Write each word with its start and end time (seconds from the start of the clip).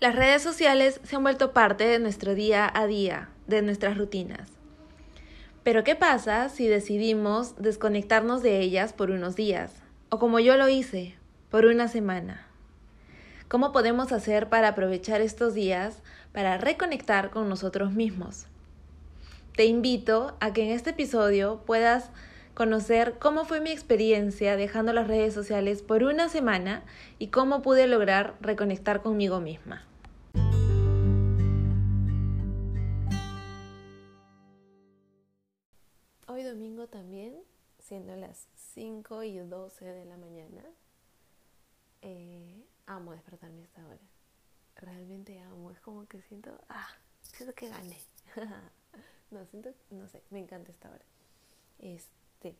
Las 0.00 0.16
redes 0.16 0.40
sociales 0.40 0.98
se 1.04 1.16
han 1.16 1.22
vuelto 1.22 1.52
parte 1.52 1.84
de 1.84 1.98
nuestro 1.98 2.34
día 2.34 2.70
a 2.72 2.86
día, 2.86 3.28
de 3.46 3.60
nuestras 3.60 3.98
rutinas. 3.98 4.48
Pero 5.62 5.84
¿qué 5.84 5.94
pasa 5.94 6.48
si 6.48 6.66
decidimos 6.66 7.54
desconectarnos 7.58 8.42
de 8.42 8.60
ellas 8.60 8.94
por 8.94 9.10
unos 9.10 9.36
días? 9.36 9.74
O 10.08 10.18
como 10.18 10.40
yo 10.40 10.56
lo 10.56 10.70
hice, 10.70 11.16
por 11.50 11.66
una 11.66 11.86
semana. 11.86 12.46
¿Cómo 13.48 13.72
podemos 13.72 14.10
hacer 14.10 14.48
para 14.48 14.68
aprovechar 14.68 15.20
estos 15.20 15.52
días 15.52 16.02
para 16.32 16.56
reconectar 16.56 17.28
con 17.28 17.50
nosotros 17.50 17.92
mismos? 17.92 18.46
Te 19.54 19.66
invito 19.66 20.34
a 20.40 20.54
que 20.54 20.62
en 20.62 20.70
este 20.70 20.90
episodio 20.90 21.60
puedas 21.66 22.08
conocer 22.54 23.16
cómo 23.18 23.44
fue 23.44 23.60
mi 23.60 23.70
experiencia 23.70 24.56
dejando 24.56 24.94
las 24.94 25.08
redes 25.08 25.34
sociales 25.34 25.82
por 25.82 26.04
una 26.04 26.30
semana 26.30 26.84
y 27.18 27.26
cómo 27.26 27.60
pude 27.60 27.86
lograr 27.86 28.36
reconectar 28.40 29.02
conmigo 29.02 29.40
misma. 29.40 29.89
Hoy 36.40 36.46
domingo 36.46 36.86
también, 36.86 37.38
siendo 37.80 38.16
las 38.16 38.48
5 38.72 39.24
y 39.24 39.36
12 39.40 39.84
de 39.84 40.06
la 40.06 40.16
mañana, 40.16 40.64
eh, 42.00 42.64
amo 42.86 43.12
despertarme 43.12 43.60
a 43.60 43.64
esta 43.64 43.86
hora. 43.86 44.00
Realmente 44.76 45.38
amo, 45.38 45.70
es 45.70 45.78
como 45.80 46.06
que 46.06 46.22
siento, 46.22 46.58
ah, 46.70 46.88
siento 47.20 47.54
que 47.54 47.68
gané. 47.68 47.98
no, 49.30 49.44
siento, 49.48 49.74
no 49.90 50.08
sé, 50.08 50.22
me 50.30 50.38
encanta 50.38 50.72
esta 50.72 50.88
hora. 50.88 51.04
Este, 51.78 52.56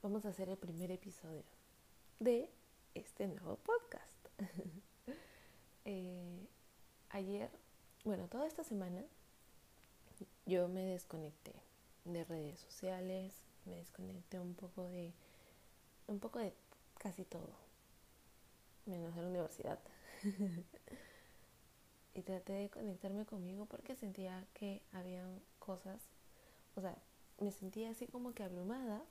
vamos 0.00 0.24
a 0.24 0.28
hacer 0.28 0.48
el 0.48 0.56
primer 0.56 0.92
episodio 0.92 1.42
de 2.20 2.48
este 2.94 3.26
nuevo 3.26 3.56
podcast. 3.56 4.28
eh, 5.86 6.46
ayer, 7.10 7.50
bueno, 8.04 8.28
toda 8.28 8.46
esta 8.46 8.62
semana 8.62 9.02
yo 10.46 10.68
me 10.68 10.84
desconecté 10.84 11.67
de 12.04 12.24
redes 12.24 12.58
sociales, 12.60 13.34
me 13.64 13.76
desconecté 13.76 14.38
un 14.38 14.54
poco 14.54 14.88
de 14.88 15.12
un 16.06 16.18
poco 16.18 16.38
de 16.38 16.54
casi 16.98 17.24
todo, 17.24 17.50
menos 18.86 19.14
de 19.14 19.22
la 19.22 19.28
universidad. 19.28 19.78
y 22.14 22.22
traté 22.22 22.54
de 22.54 22.70
conectarme 22.70 23.24
conmigo 23.26 23.66
porque 23.66 23.94
sentía 23.94 24.46
que 24.54 24.82
habían 24.92 25.40
cosas, 25.58 26.02
o 26.74 26.80
sea, 26.80 26.96
me 27.38 27.52
sentía 27.52 27.90
así 27.90 28.06
como 28.06 28.32
que 28.32 28.42
abrumada, 28.42 29.02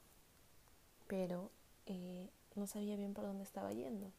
pero 1.08 1.52
eh, 1.86 2.30
no 2.56 2.68
sabía 2.68 2.98
bien 2.98 3.14
por 3.14 3.26
dónde 3.26 3.44
estaba 3.44 3.72
yendo. 3.72 4.12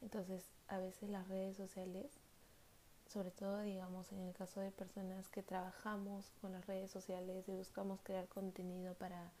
Entonces, 0.00 0.44
a 0.68 0.78
veces 0.78 1.10
las 1.10 1.28
redes 1.28 1.56
sociales 1.56 2.18
sobre 3.08 3.30
todo 3.30 3.60
digamos 3.60 4.12
en 4.12 4.20
el 4.20 4.34
caso 4.34 4.60
de 4.60 4.70
personas 4.70 5.28
que 5.28 5.42
trabajamos 5.42 6.30
con 6.40 6.52
las 6.52 6.66
redes 6.66 6.90
sociales 6.90 7.48
y 7.48 7.52
buscamos 7.52 8.00
crear 8.02 8.28
contenido 8.28 8.94
para 8.94 9.32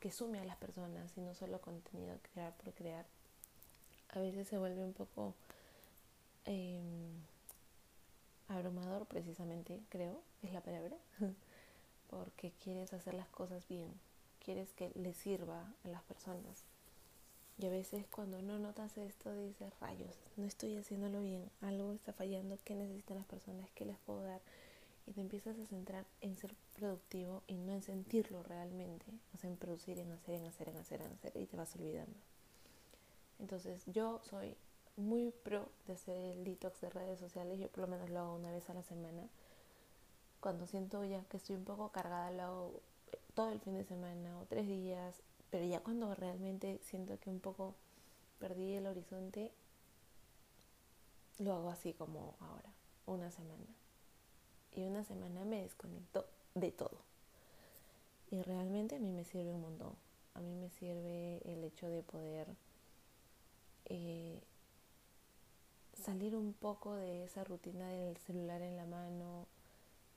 que 0.00 0.10
sume 0.10 0.40
a 0.40 0.44
las 0.44 0.56
personas 0.56 1.16
y 1.16 1.20
no 1.20 1.34
solo 1.34 1.60
contenido 1.60 2.18
crear 2.32 2.56
por 2.56 2.72
crear, 2.74 3.06
a 4.08 4.18
veces 4.18 4.48
se 4.48 4.58
vuelve 4.58 4.82
un 4.82 4.92
poco 4.92 5.34
em, 6.46 7.12
abrumador 8.48 9.06
precisamente, 9.06 9.80
creo, 9.90 10.22
es 10.42 10.52
la 10.52 10.62
palabra, 10.62 10.96
porque 12.10 12.52
quieres 12.64 12.92
hacer 12.92 13.14
las 13.14 13.28
cosas 13.28 13.68
bien, 13.68 13.92
quieres 14.44 14.72
que 14.72 14.90
le 14.94 15.12
sirva 15.14 15.72
a 15.84 15.88
las 15.88 16.02
personas. 16.02 16.64
Y 17.60 17.66
a 17.66 17.70
veces 17.70 18.06
cuando 18.06 18.40
no 18.40 18.58
notas 18.58 18.96
esto 18.96 19.36
dices, 19.36 19.70
rayos, 19.80 20.16
no 20.38 20.46
estoy 20.46 20.78
haciéndolo 20.78 21.20
bien, 21.20 21.50
algo 21.60 21.92
está 21.92 22.14
fallando, 22.14 22.56
¿qué 22.64 22.74
necesitan 22.74 23.18
las 23.18 23.26
personas? 23.26 23.68
¿Qué 23.74 23.84
les 23.84 23.98
puedo 23.98 24.22
dar? 24.22 24.40
Y 25.06 25.12
te 25.12 25.20
empiezas 25.20 25.58
a 25.58 25.66
centrar 25.66 26.06
en 26.22 26.36
ser 26.36 26.54
productivo 26.74 27.42
y 27.48 27.58
no 27.58 27.72
en 27.72 27.82
sentirlo 27.82 28.42
realmente, 28.42 29.04
o 29.34 29.36
sea, 29.36 29.50
en 29.50 29.56
producir, 29.58 29.98
en 29.98 30.10
hacer, 30.10 30.36
en 30.36 30.46
hacer, 30.46 30.70
en 30.70 30.76
hacer, 30.78 31.02
en 31.02 31.12
hacer, 31.12 31.36
y 31.36 31.44
te 31.44 31.58
vas 31.58 31.76
olvidando. 31.76 32.14
Entonces 33.38 33.82
yo 33.84 34.22
soy 34.22 34.56
muy 34.96 35.30
pro 35.30 35.68
de 35.86 35.92
hacer 35.92 36.16
el 36.16 36.44
detox 36.44 36.80
de 36.80 36.88
redes 36.88 37.20
sociales, 37.20 37.58
yo 37.58 37.68
por 37.68 37.80
lo 37.80 37.88
menos 37.88 38.08
lo 38.08 38.20
hago 38.20 38.36
una 38.36 38.52
vez 38.52 38.70
a 38.70 38.74
la 38.74 38.82
semana. 38.82 39.28
Cuando 40.40 40.66
siento 40.66 41.04
ya 41.04 41.22
que 41.24 41.36
estoy 41.36 41.56
un 41.56 41.64
poco 41.64 41.90
cargada, 41.90 42.30
lo 42.30 42.42
hago 42.42 42.80
todo 43.34 43.52
el 43.52 43.60
fin 43.60 43.74
de 43.74 43.84
semana 43.84 44.38
o 44.40 44.46
tres 44.46 44.66
días 44.66 45.22
pero 45.50 45.64
ya 45.64 45.80
cuando 45.80 46.14
realmente 46.14 46.78
siento 46.82 47.18
que 47.18 47.30
un 47.30 47.40
poco 47.40 47.74
perdí 48.38 48.74
el 48.74 48.86
horizonte, 48.86 49.52
lo 51.38 51.54
hago 51.54 51.70
así 51.70 51.92
como 51.92 52.34
ahora, 52.40 52.70
una 53.06 53.30
semana. 53.30 53.66
Y 54.72 54.82
una 54.84 55.04
semana 55.04 55.44
me 55.44 55.62
desconecto 55.62 56.26
de 56.54 56.70
todo. 56.70 56.98
Y 58.30 58.42
realmente 58.42 58.96
a 58.96 58.98
mí 59.00 59.10
me 59.10 59.24
sirve 59.24 59.52
un 59.52 59.62
montón. 59.62 59.94
A 60.34 60.40
mí 60.40 60.54
me 60.54 60.70
sirve 60.70 61.40
el 61.44 61.64
hecho 61.64 61.88
de 61.88 62.02
poder 62.02 62.46
eh, 63.86 64.40
salir 66.00 66.36
un 66.36 66.52
poco 66.52 66.94
de 66.94 67.24
esa 67.24 67.44
rutina 67.44 67.88
del 67.88 68.16
celular 68.18 68.62
en 68.62 68.76
la 68.76 68.86
mano, 68.86 69.46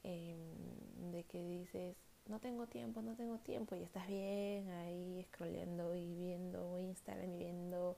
em, 0.04 1.12
de 1.12 1.24
que 1.24 1.44
dices, 1.44 1.96
no 2.28 2.40
tengo 2.40 2.68
tiempo, 2.68 3.02
no 3.02 3.16
tengo 3.16 3.38
tiempo, 3.40 3.76
y 3.76 3.84
estás 3.84 4.08
bien 4.08 4.70
ahí 4.70 5.26
scrolleando 5.30 5.96
y 5.96 6.14
viendo 6.14 6.80
Instagram 6.80 7.34
y 7.34 7.38
viendo 7.38 7.98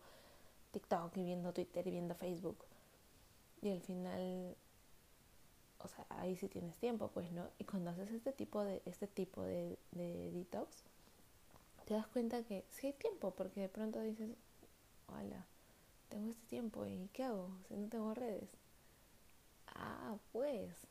TikTok 0.72 1.16
y 1.18 1.24
viendo 1.24 1.54
Twitter 1.54 1.86
y 1.88 1.92
viendo 1.92 2.16
Facebook. 2.16 2.66
Y 3.62 3.72
al 3.72 3.82
final, 3.82 4.56
o 5.80 5.88
sea, 5.88 6.06
ahí 6.10 6.36
sí 6.36 6.50
tienes 6.50 6.78
tiempo, 6.78 7.10
pues, 7.10 7.32
¿no? 7.32 7.50
Y 7.60 7.66
cuando 7.66 7.92
haces 7.92 8.12
este 8.12 8.32
tipo 8.32 8.64
de, 8.64 8.82
este 8.86 9.08
tipo 9.08 9.44
de, 9.44 9.78
de 9.92 10.32
detox, 10.32 10.84
te 11.86 11.94
das 11.94 12.08
cuenta 12.08 12.44
que 12.44 12.66
sí 12.70 12.88
hay 12.88 12.94
tiempo, 12.94 13.32
porque 13.32 13.62
de 13.62 13.70
pronto 13.70 14.02
dices, 14.02 14.32
hola, 15.08 15.46
tengo 16.10 16.30
este 16.30 16.46
tiempo, 16.48 16.86
¿y 16.86 17.10
qué 17.14 17.24
hago? 17.24 17.50
Si 17.68 17.76
no 17.76 17.88
tengo 17.90 18.14
redes. 18.14 18.58
Ah, 19.68 20.18
pues, 20.32 20.88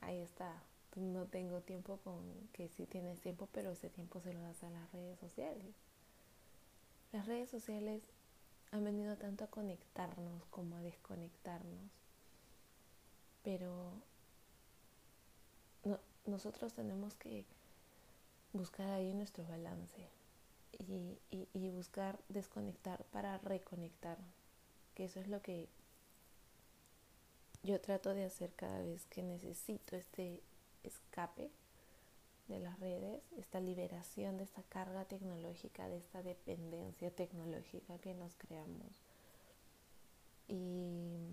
ahí 0.00 0.20
está, 0.20 0.62
no 0.96 1.26
tengo 1.26 1.60
tiempo 1.60 1.98
con 1.98 2.48
que 2.52 2.68
sí 2.68 2.86
tienes 2.86 3.20
tiempo, 3.20 3.48
pero 3.52 3.70
ese 3.70 3.90
tiempo 3.90 4.20
se 4.20 4.32
lo 4.32 4.40
das 4.40 4.62
a 4.64 4.70
las 4.70 4.90
redes 4.92 5.18
sociales. 5.18 5.74
Las 7.12 7.26
redes 7.26 7.50
sociales 7.50 8.02
han 8.72 8.82
venido 8.84 9.16
tanto 9.16 9.44
a 9.44 9.50
conectarnos 9.50 10.44
como 10.46 10.76
a 10.76 10.82
desconectarnos, 10.82 11.90
pero 13.44 13.92
nosotros 16.24 16.72
tenemos 16.72 17.14
que 17.14 17.44
buscar 18.52 18.90
ahí 18.90 19.14
nuestro 19.14 19.46
balance 19.46 20.08
y, 20.78 21.18
y 21.30 21.68
buscar 21.70 22.18
desconectar 22.28 23.04
para 23.12 23.38
reconectar, 23.38 24.18
que 24.94 25.04
eso 25.04 25.20
es 25.20 25.28
lo 25.28 25.40
que 25.42 25.68
yo 27.62 27.80
trato 27.80 28.14
de 28.14 28.24
hacer 28.24 28.52
cada 28.54 28.80
vez 28.80 29.06
que 29.06 29.22
necesito 29.22 29.96
este 29.96 30.42
escape 30.86 31.50
de 32.48 32.60
las 32.60 32.78
redes, 32.78 33.22
esta 33.36 33.60
liberación 33.60 34.36
de 34.36 34.44
esta 34.44 34.62
carga 34.62 35.04
tecnológica, 35.04 35.88
de 35.88 35.98
esta 35.98 36.22
dependencia 36.22 37.10
tecnológica 37.10 37.98
que 37.98 38.14
nos 38.14 38.34
creamos. 38.36 38.92
Y, 40.48 41.26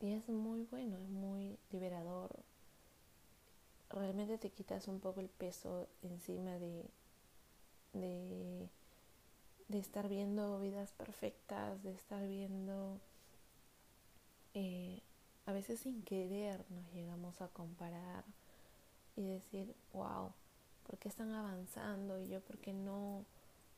es 0.00 0.28
muy 0.28 0.62
bueno, 0.70 0.98
es 0.98 1.08
muy 1.08 1.58
liberador. 1.70 2.30
Realmente 3.90 4.38
te 4.38 4.50
quitas 4.50 4.86
un 4.86 5.00
poco 5.00 5.20
el 5.20 5.28
peso 5.28 5.88
encima 6.02 6.58
de, 6.58 6.84
de, 7.92 8.68
estar 9.78 10.08
viendo 10.08 10.60
vidas 10.60 10.92
perfectas, 10.92 11.82
de 11.82 11.92
estar 11.92 12.26
viendo 12.26 13.00
eh, 14.52 15.00
a 15.46 15.52
veces 15.52 15.80
sin 15.80 16.02
querer 16.02 16.64
nos 16.70 16.92
llegamos 16.92 17.40
a 17.40 17.48
comparar 17.48 18.24
y 19.16 19.22
decir, 19.22 19.74
wow, 19.92 20.32
¿por 20.86 20.98
qué 20.98 21.08
están 21.08 21.32
avanzando? 21.32 22.18
Y 22.18 22.28
yo, 22.28 22.40
¿por 22.40 22.58
qué 22.58 22.72
no? 22.72 23.24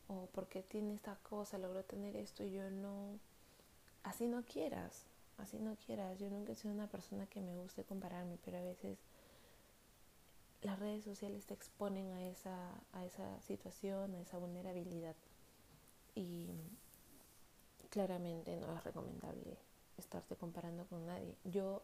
O 0.08 0.26
¿por 0.26 0.48
qué 0.48 0.62
tiene 0.62 0.94
esta 0.94 1.16
cosa? 1.16 1.58
Logró 1.58 1.84
tener 1.84 2.16
esto 2.16 2.44
y 2.44 2.52
yo 2.52 2.70
no. 2.70 3.18
Así 4.04 4.28
no 4.28 4.44
quieras, 4.44 5.06
así 5.38 5.58
no 5.58 5.76
quieras. 5.76 6.18
Yo 6.18 6.30
nunca 6.30 6.52
he 6.52 6.54
sido 6.54 6.72
una 6.72 6.86
persona 6.86 7.26
que 7.26 7.40
me 7.40 7.56
guste 7.56 7.84
compararme, 7.84 8.38
pero 8.44 8.58
a 8.58 8.62
veces 8.62 8.98
las 10.62 10.78
redes 10.78 11.04
sociales 11.04 11.46
te 11.46 11.54
exponen 11.54 12.12
a 12.12 12.22
esa, 12.24 12.70
a 12.92 13.04
esa 13.04 13.40
situación, 13.42 14.14
a 14.14 14.20
esa 14.20 14.38
vulnerabilidad. 14.38 15.16
Y 16.14 16.48
claramente 17.90 18.56
no 18.56 18.74
es 18.76 18.84
recomendable 18.84 19.58
estarte 19.98 20.37
comparando 20.37 20.87
con 20.87 21.06
nadie. 21.06 21.37
Yo 21.44 21.82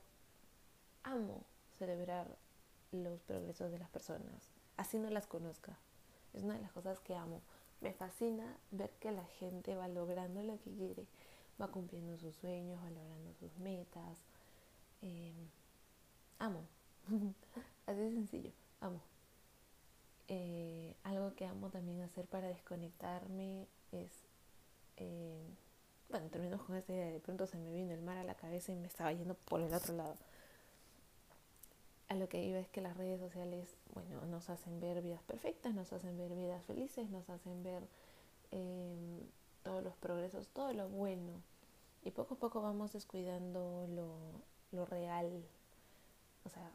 amo 1.02 1.44
celebrar 1.78 2.36
los 2.92 3.20
progresos 3.22 3.70
de 3.70 3.78
las 3.78 3.88
personas, 3.90 4.50
así 4.76 4.98
no 4.98 5.10
las 5.10 5.26
conozca. 5.26 5.78
Es 6.34 6.42
una 6.42 6.54
de 6.54 6.60
las 6.62 6.72
cosas 6.72 7.00
que 7.00 7.14
amo. 7.14 7.42
Me 7.80 7.92
fascina 7.92 8.56
ver 8.70 8.90
que 9.00 9.10
la 9.10 9.24
gente 9.24 9.74
va 9.74 9.88
logrando 9.88 10.42
lo 10.42 10.60
que 10.60 10.70
quiere, 10.70 11.06
va 11.60 11.68
cumpliendo 11.68 12.16
sus 12.16 12.36
sueños, 12.36 12.78
va 12.82 12.90
logrando 12.90 13.34
sus 13.34 13.58
metas. 13.58 14.18
Eh, 15.02 15.48
amo, 16.38 16.60
así 17.86 17.98
de 17.98 18.12
sencillo, 18.12 18.52
amo. 18.80 19.00
Eh, 20.28 20.94
algo 21.02 21.34
que 21.34 21.44
amo 21.44 21.70
también 21.70 22.00
hacer 22.02 22.26
para 22.26 22.48
desconectarme 22.48 23.66
es, 23.90 24.10
eh, 24.96 25.46
bueno, 26.12 26.28
termino 26.28 26.58
con 26.64 26.76
esta 26.76 26.92
idea, 26.92 27.10
de 27.10 27.20
pronto 27.20 27.46
se 27.46 27.56
me 27.56 27.72
vino 27.72 27.94
el 27.94 28.02
mar 28.02 28.18
a 28.18 28.24
la 28.24 28.34
cabeza 28.34 28.70
y 28.70 28.76
me 28.76 28.86
estaba 28.86 29.12
yendo 29.12 29.34
por 29.34 29.62
el 29.62 29.72
otro 29.72 29.94
lado. 29.94 30.14
A 32.08 32.14
lo 32.14 32.28
que 32.28 32.44
iba 32.44 32.58
es 32.58 32.68
que 32.68 32.82
las 32.82 32.98
redes 32.98 33.18
sociales, 33.18 33.74
bueno, 33.94 34.20
nos 34.26 34.50
hacen 34.50 34.78
ver 34.78 35.00
vidas 35.00 35.22
perfectas, 35.22 35.74
nos 35.74 35.90
hacen 35.94 36.18
ver 36.18 36.34
vidas 36.34 36.62
felices, 36.66 37.08
nos 37.08 37.30
hacen 37.30 37.62
ver 37.62 37.82
eh, 38.50 39.22
todos 39.62 39.82
los 39.82 39.96
progresos, 39.96 40.48
todo 40.48 40.74
lo 40.74 40.90
bueno. 40.90 41.32
Y 42.04 42.10
poco 42.10 42.34
a 42.34 42.38
poco 42.38 42.60
vamos 42.60 42.92
descuidando 42.92 43.86
lo, 43.88 44.12
lo 44.72 44.84
real. 44.84 45.42
O 46.44 46.50
sea, 46.50 46.70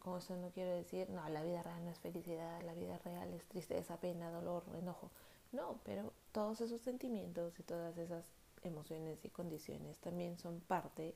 con 0.00 0.18
eso 0.18 0.36
no 0.36 0.50
quiero 0.50 0.72
decir, 0.72 1.08
no, 1.10 1.28
la 1.28 1.44
vida 1.44 1.62
real 1.62 1.84
no 1.84 1.92
es 1.92 1.98
felicidad, 1.98 2.60
la 2.62 2.74
vida 2.74 2.98
real 3.04 3.32
es 3.34 3.44
tristeza, 3.44 3.98
pena, 3.98 4.32
dolor, 4.32 4.64
enojo. 4.76 5.12
No, 5.52 5.78
pero 5.84 6.12
todos 6.32 6.60
esos 6.60 6.80
sentimientos 6.80 7.60
y 7.60 7.62
todas 7.62 7.96
esas 7.96 8.24
emociones 8.62 9.24
y 9.24 9.28
condiciones 9.28 9.98
también 9.98 10.38
son 10.38 10.60
parte 10.60 11.14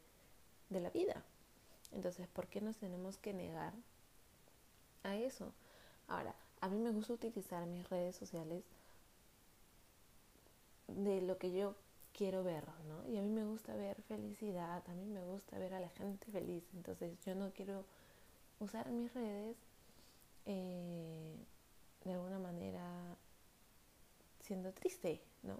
de 0.70 0.80
la 0.80 0.90
vida. 0.90 1.22
Entonces, 1.92 2.26
¿por 2.28 2.48
qué 2.48 2.60
nos 2.60 2.76
tenemos 2.76 3.18
que 3.18 3.34
negar 3.34 3.74
a 5.02 5.16
eso? 5.16 5.52
Ahora, 6.08 6.34
a 6.60 6.68
mí 6.68 6.78
me 6.78 6.90
gusta 6.90 7.12
utilizar 7.12 7.66
mis 7.66 7.88
redes 7.88 8.16
sociales 8.16 8.64
de 10.88 11.20
lo 11.22 11.38
que 11.38 11.52
yo 11.52 11.74
quiero 12.12 12.44
ver, 12.44 12.64
¿no? 12.88 13.06
Y 13.08 13.16
a 13.18 13.22
mí 13.22 13.28
me 13.28 13.44
gusta 13.44 13.74
ver 13.74 14.00
felicidad, 14.02 14.82
a 14.86 14.94
mí 14.94 15.06
me 15.06 15.22
gusta 15.24 15.58
ver 15.58 15.74
a 15.74 15.80
la 15.80 15.88
gente 15.90 16.30
feliz, 16.30 16.64
entonces 16.74 17.18
yo 17.24 17.34
no 17.34 17.52
quiero 17.52 17.84
usar 18.60 18.90
mis 18.90 19.12
redes 19.14 19.56
eh, 20.46 21.36
de 22.04 22.12
alguna 22.12 22.38
manera 22.38 23.16
siendo 24.40 24.72
triste, 24.72 25.22
¿no? 25.42 25.58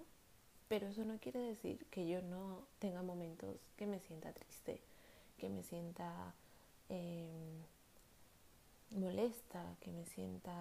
Pero 0.73 0.87
eso 0.87 1.05
no 1.05 1.19
quiere 1.19 1.39
decir 1.39 1.85
que 1.91 2.09
yo 2.09 2.23
no 2.23 2.67
tenga 2.79 3.03
momentos 3.03 3.61
que 3.77 3.87
me 3.87 4.01
sienta 4.01 4.33
triste, 4.33 4.81
que 5.37 5.51
me 5.51 5.63
sienta 5.63 6.33
em, 6.89 7.61
molesta, 8.93 9.77
que 9.81 9.91
me 9.91 10.07
sienta 10.07 10.55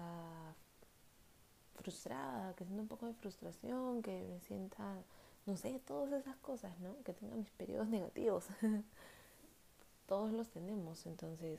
frustrada, 1.76 2.54
que 2.56 2.66
sienta 2.66 2.82
un 2.82 2.88
poco 2.88 3.06
de 3.06 3.14
frustración, 3.14 4.02
que 4.02 4.22
me 4.24 4.38
sienta, 4.40 5.02
no 5.46 5.56
sé, 5.56 5.80
todas 5.86 6.12
esas 6.12 6.36
cosas, 6.36 6.78
¿no? 6.80 7.02
Que 7.04 7.14
tenga 7.14 7.34
mis 7.34 7.48
periodos 7.48 7.88
negativos. 7.96 8.48
Todos 10.06 10.30
los 10.30 10.50
tenemos, 10.50 11.06
entonces 11.06 11.58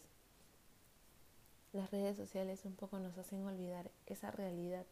las 1.72 1.90
redes 1.90 2.18
sociales 2.18 2.66
un 2.66 2.76
poco 2.76 3.00
nos 3.00 3.18
hacen 3.18 3.44
olvidar 3.48 3.90
esa 4.06 4.30
realidad 4.30 4.86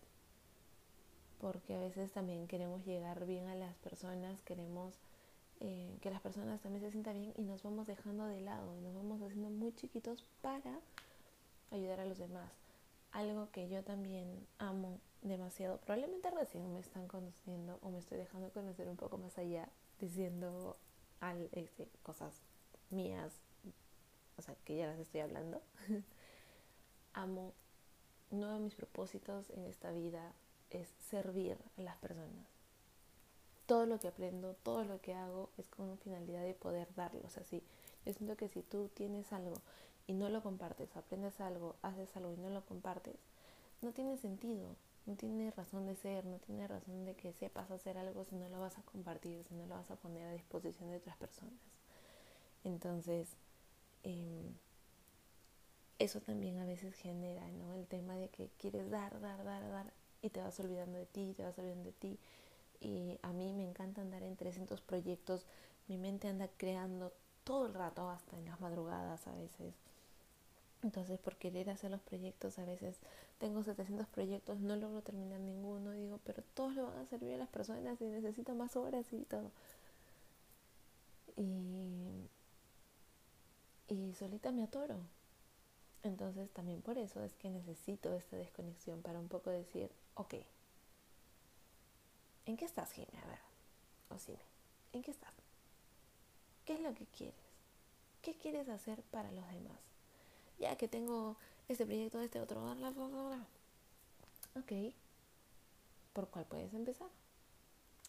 porque 1.41 1.75
a 1.75 1.79
veces 1.79 2.11
también 2.11 2.47
queremos 2.47 2.85
llegar 2.85 3.25
bien 3.25 3.47
a 3.47 3.55
las 3.55 3.75
personas, 3.79 4.39
queremos 4.43 4.93
eh, 5.59 5.97
que 5.99 6.11
las 6.11 6.21
personas 6.21 6.61
también 6.61 6.85
se 6.85 6.91
sientan 6.91 7.19
bien 7.19 7.33
y 7.35 7.41
nos 7.41 7.63
vamos 7.63 7.87
dejando 7.87 8.27
de 8.27 8.41
lado, 8.41 8.79
nos 8.81 8.93
vamos 8.93 9.21
haciendo 9.23 9.49
muy 9.49 9.73
chiquitos 9.73 10.23
para 10.43 10.79
ayudar 11.71 11.99
a 11.99 12.05
los 12.05 12.19
demás. 12.19 12.53
Algo 13.11 13.49
que 13.51 13.67
yo 13.67 13.83
también 13.83 14.47
amo 14.59 14.99
demasiado, 15.23 15.77
probablemente 15.79 16.29
recién 16.29 16.71
me 16.71 16.79
están 16.79 17.07
conociendo 17.07 17.79
o 17.81 17.89
me 17.89 17.99
estoy 17.99 18.19
dejando 18.19 18.51
conocer 18.51 18.87
un 18.87 18.95
poco 18.95 19.17
más 19.17 19.37
allá, 19.39 19.67
diciendo 19.99 20.77
al, 21.19 21.49
este, 21.53 21.87
cosas 22.03 22.39
mías, 22.91 23.33
o 24.37 24.43
sea, 24.43 24.55
que 24.63 24.77
ya 24.77 24.85
las 24.85 24.99
estoy 24.99 25.21
hablando. 25.21 25.61
amo, 27.13 27.53
uno 28.29 28.53
de 28.53 28.59
mis 28.59 28.75
propósitos 28.75 29.49
en 29.49 29.65
esta 29.65 29.91
vida 29.91 30.33
es 30.71 30.89
servir 31.09 31.57
a 31.77 31.81
las 31.81 31.97
personas. 31.97 32.47
Todo 33.65 33.85
lo 33.85 33.99
que 33.99 34.07
aprendo, 34.07 34.55
todo 34.63 34.83
lo 34.83 34.99
que 35.01 35.13
hago 35.13 35.49
es 35.57 35.67
con 35.69 35.97
finalidad 35.99 36.43
de 36.43 36.53
poder 36.53 36.93
darlos 36.95 37.37
así. 37.37 37.63
Yo 38.05 38.13
siento 38.13 38.35
que 38.35 38.49
si 38.49 38.63
tú 38.63 38.89
tienes 38.89 39.31
algo 39.31 39.61
y 40.07 40.13
no 40.13 40.29
lo 40.29 40.41
compartes, 40.41 40.95
aprendes 40.97 41.39
algo, 41.39 41.75
haces 41.81 42.15
algo 42.15 42.33
y 42.33 42.37
no 42.37 42.49
lo 42.49 42.65
compartes, 42.65 43.15
no 43.81 43.91
tiene 43.91 44.17
sentido, 44.17 44.75
no 45.05 45.15
tiene 45.15 45.51
razón 45.51 45.85
de 45.85 45.95
ser, 45.95 46.25
no 46.25 46.37
tiene 46.39 46.67
razón 46.67 47.05
de 47.05 47.15
que 47.15 47.33
sepas 47.33 47.71
hacer 47.71 47.97
algo 47.97 48.25
si 48.25 48.35
no 48.35 48.49
lo 48.49 48.59
vas 48.59 48.77
a 48.77 48.83
compartir, 48.83 49.43
si 49.45 49.55
no 49.55 49.65
lo 49.67 49.75
vas 49.75 49.89
a 49.91 49.95
poner 49.95 50.27
a 50.27 50.33
disposición 50.33 50.89
de 50.89 50.97
otras 50.97 51.17
personas. 51.17 51.53
Entonces, 52.63 53.29
eh, 54.03 54.51
eso 55.99 56.19
también 56.21 56.59
a 56.59 56.65
veces 56.65 56.93
genera, 56.95 57.47
¿no? 57.49 57.73
El 57.73 57.87
tema 57.87 58.15
de 58.15 58.29
que 58.29 58.49
quieres 58.57 58.89
dar, 58.89 59.19
dar, 59.21 59.43
dar, 59.43 59.69
dar 59.69 59.93
y 60.21 60.29
te 60.29 60.41
vas 60.41 60.59
olvidando 60.59 60.97
de 60.97 61.05
ti, 61.05 61.33
te 61.35 61.43
vas 61.43 61.57
olvidando 61.57 61.85
de 61.85 61.93
ti. 61.93 62.19
Y 62.79 63.19
a 63.21 63.31
mí 63.31 63.53
me 63.53 63.63
encanta 63.63 64.01
andar 64.01 64.23
en 64.23 64.35
300 64.35 64.81
proyectos, 64.81 65.45
mi 65.87 65.97
mente 65.97 66.27
anda 66.27 66.49
creando 66.57 67.13
todo 67.43 67.67
el 67.67 67.73
rato, 67.73 68.09
hasta 68.09 68.37
en 68.37 68.45
las 68.45 68.59
madrugadas 68.59 69.27
a 69.27 69.35
veces. 69.35 69.75
Entonces, 70.83 71.19
por 71.19 71.35
querer 71.37 71.69
hacer 71.69 71.91
los 71.91 72.01
proyectos, 72.01 72.57
a 72.57 72.65
veces 72.65 72.97
tengo 73.37 73.63
700 73.63 74.07
proyectos, 74.07 74.59
no 74.59 74.75
logro 74.75 75.01
terminar 75.01 75.39
ninguno, 75.39 75.91
digo, 75.91 76.19
pero 76.23 76.43
todos 76.55 76.75
le 76.75 76.81
van 76.81 76.97
a 76.97 77.05
servir 77.05 77.33
a 77.35 77.37
las 77.37 77.49
personas 77.49 78.01
y 78.01 78.05
necesito 78.05 78.55
más 78.55 78.75
horas 78.75 79.11
y 79.13 79.25
todo. 79.25 79.51
Y, 81.37 82.29
y 83.89 84.13
solita 84.13 84.51
me 84.51 84.63
atoro. 84.63 84.97
Entonces 86.03 86.49
también 86.51 86.81
por 86.81 86.97
eso 86.97 87.23
es 87.23 87.33
que 87.35 87.49
necesito 87.49 88.13
esta 88.13 88.37
desconexión 88.37 89.01
para 89.01 89.19
un 89.19 89.27
poco 89.27 89.51
decir, 89.51 89.91
ok, 90.15 90.35
¿en 92.45 92.57
qué 92.57 92.65
estás, 92.65 92.91
Jimmy? 92.93 93.17
A 93.23 93.27
ver, 93.27 93.39
o 94.09 94.17
sí, 94.17 94.37
¿en 94.93 95.01
qué 95.03 95.11
estás? 95.11 95.33
¿Qué 96.65 96.73
es 96.73 96.81
lo 96.81 96.93
que 96.93 97.05
quieres? 97.07 97.35
¿Qué 98.21 98.35
quieres 98.35 98.69
hacer 98.69 99.01
para 99.03 99.31
los 99.31 99.47
demás? 99.47 99.79
Ya 100.59 100.75
que 100.75 100.87
tengo 100.87 101.37
este 101.67 101.85
proyecto, 101.85 102.21
este 102.21 102.39
otro, 102.39 102.61
bla, 102.61 102.91
bla, 102.91 103.07
bla. 103.07 103.47
Ok, 104.55 104.93
¿por 106.13 106.27
cuál 106.29 106.45
puedes 106.45 106.73
empezar? 106.73 107.09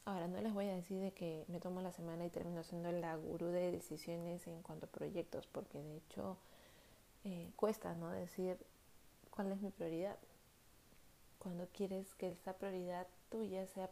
Ahora, 0.05 0.27
no 0.27 0.41
les 0.41 0.53
voy 0.53 0.69
a 0.69 0.75
decir 0.75 1.01
de 1.01 1.13
que 1.13 1.45
me 1.47 1.61
tomo 1.61 1.81
la 1.81 1.93
semana 1.93 2.27
y 2.27 2.31
termino 2.31 2.65
siendo 2.65 2.91
la 2.91 3.15
gurú 3.17 3.47
de 3.47 3.71
decisiones 3.71 4.47
en 4.49 4.61
cuanto 4.63 4.87
a 4.87 4.91
proyectos, 4.91 5.47
porque 5.47 5.81
de 5.81 5.97
hecho 5.99 6.37
eh, 7.25 7.53
cuesta, 7.55 7.95
¿no? 7.95 8.11
Decir 8.11 8.59
cuál 9.31 9.53
es 9.53 9.61
mi 9.61 9.71
prioridad. 9.71 10.19
Cuando 11.43 11.67
quieres 11.67 12.15
que 12.15 12.29
esta 12.29 12.53
prioridad 12.53 13.09
tuya 13.29 13.67
sea 13.67 13.91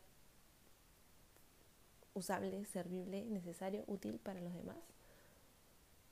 usable, 2.15 2.65
servible, 2.67 3.25
necesario, 3.25 3.83
útil 3.89 4.21
para 4.21 4.41
los 4.41 4.55
demás. 4.55 4.77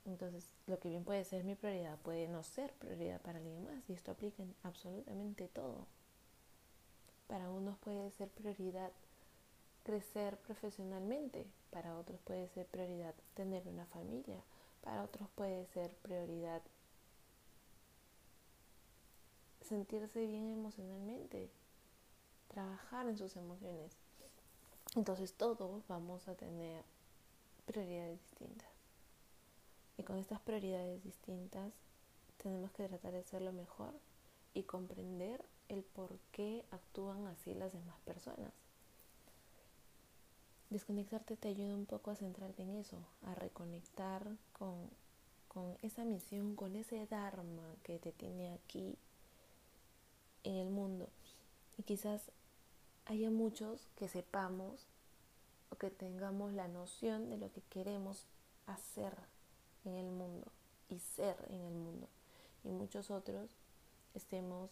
Entonces, 0.03 0.53
lo 0.67 0.79
que 0.79 0.89
bien 0.89 1.05
puede 1.05 1.23
ser 1.23 1.45
mi 1.45 1.55
prioridad 1.55 1.97
puede 1.99 2.27
no 2.27 2.43
ser 2.43 2.73
prioridad 2.73 3.21
para 3.21 3.37
alguien 3.37 3.63
más 3.63 3.89
y 3.89 3.93
esto 3.93 4.11
aplica 4.11 4.43
en 4.43 4.53
absolutamente 4.63 5.47
todo. 5.47 5.87
Para 7.27 7.49
unos 7.49 7.77
puede 7.77 8.11
ser 8.11 8.27
prioridad 8.27 8.91
crecer 9.83 10.37
profesionalmente, 10.39 11.47
para 11.71 11.97
otros 11.97 12.19
puede 12.25 12.49
ser 12.49 12.65
prioridad 12.65 13.15
tener 13.33 13.65
una 13.65 13.85
familia, 13.85 14.43
para 14.81 15.03
otros 15.03 15.29
puede 15.35 15.65
ser 15.67 15.89
prioridad 16.01 16.61
sentirse 19.69 20.25
bien 20.25 20.49
emocionalmente, 20.49 21.49
trabajar 22.49 23.07
en 23.07 23.17
sus 23.17 23.35
emociones. 23.35 23.91
Entonces 24.95 25.33
todos 25.33 25.87
vamos 25.87 26.27
a 26.27 26.35
tener 26.35 26.83
prioridades 27.65 28.19
distintas. 28.19 28.67
Y 29.97 30.03
con 30.03 30.17
estas 30.17 30.39
prioridades 30.41 31.03
distintas 31.03 31.71
tenemos 32.41 32.71
que 32.71 32.87
tratar 32.87 33.11
de 33.11 33.19
hacerlo 33.19 33.51
mejor 33.53 33.93
y 34.53 34.63
comprender 34.63 35.45
el 35.67 35.83
por 35.83 36.17
qué 36.31 36.65
actúan 36.71 37.27
así 37.27 37.53
las 37.53 37.73
demás 37.73 37.99
personas. 38.05 38.51
Desconectarte 40.69 41.35
te 41.35 41.49
ayuda 41.49 41.75
un 41.75 41.85
poco 41.85 42.11
a 42.11 42.15
centrarte 42.15 42.63
en 42.63 42.75
eso, 42.75 42.97
a 43.23 43.35
reconectar 43.35 44.25
con, 44.53 44.89
con 45.47 45.77
esa 45.81 46.05
misión, 46.05 46.55
con 46.55 46.75
ese 46.75 47.05
Dharma 47.07 47.75
que 47.83 47.99
te 47.99 48.11
tiene 48.11 48.53
aquí 48.53 48.97
en 50.43 50.55
el 50.55 50.69
mundo. 50.69 51.09
Y 51.77 51.83
quizás 51.83 52.31
haya 53.05 53.31
muchos 53.31 53.87
que 53.95 54.07
sepamos 54.07 54.87
o 55.69 55.75
que 55.77 55.89
tengamos 55.89 56.53
la 56.53 56.67
noción 56.67 57.29
de 57.29 57.37
lo 57.37 57.51
que 57.51 57.61
queremos 57.61 58.25
hacer 58.67 59.15
en 59.85 59.95
el 59.95 60.11
mundo 60.11 60.51
y 60.89 60.99
ser 60.99 61.35
en 61.49 61.61
el 61.61 61.73
mundo. 61.73 62.07
Y 62.63 62.69
muchos 62.69 63.11
otros 63.11 63.49
estemos 64.13 64.69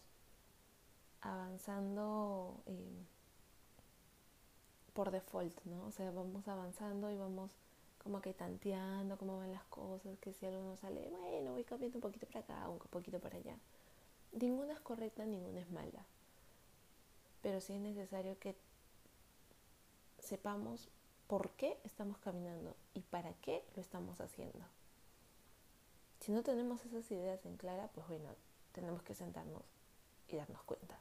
avanzando 1.20 2.62
eh, 2.66 3.06
por 4.92 5.10
default, 5.10 5.64
¿no? 5.64 5.86
O 5.86 5.92
sea, 5.92 6.10
vamos 6.10 6.46
avanzando 6.48 7.10
y 7.10 7.16
vamos 7.16 7.52
como 8.02 8.20
que 8.20 8.32
tanteando 8.32 9.18
cómo 9.18 9.38
van 9.38 9.52
las 9.52 9.64
cosas, 9.64 10.18
que 10.18 10.32
si 10.32 10.46
algo 10.46 10.62
no 10.62 10.76
sale, 10.76 11.08
bueno, 11.10 11.52
voy 11.52 11.64
cambiando 11.64 11.98
un 11.98 12.02
poquito 12.02 12.26
para 12.26 12.40
acá, 12.40 12.68
un 12.68 12.78
poquito 12.78 13.18
para 13.18 13.36
allá. 13.36 13.56
Ninguna 14.32 14.74
es 14.74 14.80
correcta, 14.80 15.24
ninguna 15.24 15.60
es 15.60 15.70
mala. 15.70 16.04
Pero 17.42 17.60
sí 17.60 17.74
es 17.74 17.80
necesario 17.80 18.38
que 18.38 18.56
sepamos 20.18 20.88
por 21.26 21.50
qué 21.50 21.78
estamos 21.84 22.18
caminando 22.18 22.74
y 22.94 23.00
para 23.00 23.32
qué 23.34 23.64
lo 23.76 23.82
estamos 23.82 24.20
haciendo. 24.20 24.64
Si 26.20 26.32
no 26.32 26.42
tenemos 26.42 26.84
esas 26.84 27.10
ideas 27.10 27.44
en 27.46 27.56
clara, 27.56 27.88
pues 27.94 28.08
bueno, 28.08 28.28
tenemos 28.72 29.02
que 29.02 29.14
sentarnos 29.14 29.62
y 30.28 30.36
darnos 30.36 30.62
cuenta. 30.64 30.98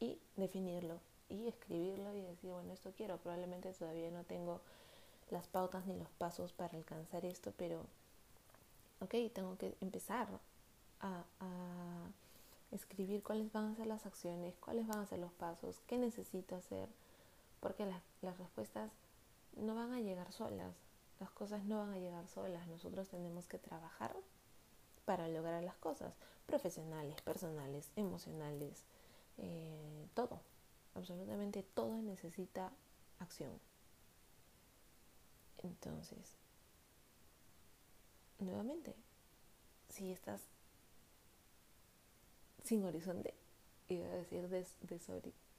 Y 0.00 0.18
definirlo 0.36 1.00
y 1.28 1.48
escribirlo 1.48 2.14
y 2.14 2.22
decir, 2.22 2.50
bueno, 2.50 2.72
esto 2.72 2.92
quiero. 2.96 3.18
Probablemente 3.18 3.72
todavía 3.72 4.10
no 4.10 4.24
tengo 4.24 4.60
las 5.30 5.46
pautas 5.46 5.86
ni 5.86 5.96
los 5.96 6.08
pasos 6.10 6.52
para 6.52 6.76
alcanzar 6.76 7.24
esto, 7.24 7.52
pero, 7.56 7.84
ok, 9.00 9.14
tengo 9.34 9.56
que 9.58 9.76
empezar 9.80 10.28
a, 11.00 11.24
escribir 12.70 13.22
cuáles 13.22 13.50
van 13.50 13.72
a 13.72 13.74
ser 13.74 13.86
las 13.86 14.04
acciones, 14.04 14.54
cuáles 14.58 14.86
van 14.86 14.98
a 14.98 15.06
ser 15.06 15.18
los 15.18 15.32
pasos, 15.32 15.80
qué 15.86 15.96
necesito 15.96 16.54
hacer, 16.54 16.86
porque 17.60 17.86
las, 17.86 18.02
las 18.20 18.36
respuestas 18.36 18.92
no 19.56 19.74
van 19.74 19.94
a 19.94 20.00
llegar 20.00 20.30
solas, 20.32 20.74
las 21.18 21.30
cosas 21.30 21.64
no 21.64 21.78
van 21.78 21.92
a 21.92 21.98
llegar 21.98 22.28
solas, 22.28 22.66
nosotros 22.68 23.08
tenemos 23.08 23.46
que 23.48 23.58
trabajar 23.58 24.14
para 25.06 25.28
lograr 25.28 25.62
las 25.62 25.76
cosas, 25.76 26.12
profesionales, 26.46 27.20
personales, 27.22 27.90
emocionales, 27.96 28.84
eh, 29.38 30.06
todo, 30.12 30.40
absolutamente 30.94 31.62
todo 31.62 32.02
necesita 32.02 32.70
acción. 33.18 33.58
Entonces, 35.62 36.36
nuevamente, 38.38 38.94
si 39.88 40.12
estás 40.12 40.42
sin 42.64 42.84
horizonte, 42.84 43.34
iba 43.88 44.06
a 44.06 44.16
decir 44.16 44.48
des, 44.48 44.76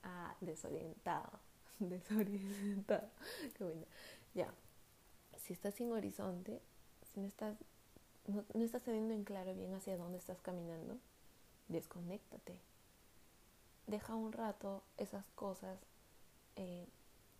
ah, 0.04 0.36
desorientado, 0.42 1.40
desorientado, 1.80 3.10
qué 3.58 3.64
bueno, 3.64 3.86
ya, 4.34 4.54
si 5.38 5.54
estás 5.54 5.76
sin 5.76 5.92
horizonte, 5.92 6.62
si 7.14 7.20
no 7.20 7.28
estás, 7.28 7.58
no, 8.28 8.64
estás 8.64 8.84
teniendo 8.84 9.14
en 9.14 9.24
claro 9.24 9.56
bien 9.56 9.74
hacia 9.74 9.98
dónde 9.98 10.18
estás 10.18 10.42
caminando, 10.42 10.98
desconéctate. 11.68 12.60
Deja 13.88 14.14
un 14.14 14.32
rato 14.32 14.84
esas 14.98 15.26
cosas 15.32 15.80
eh, 16.56 16.88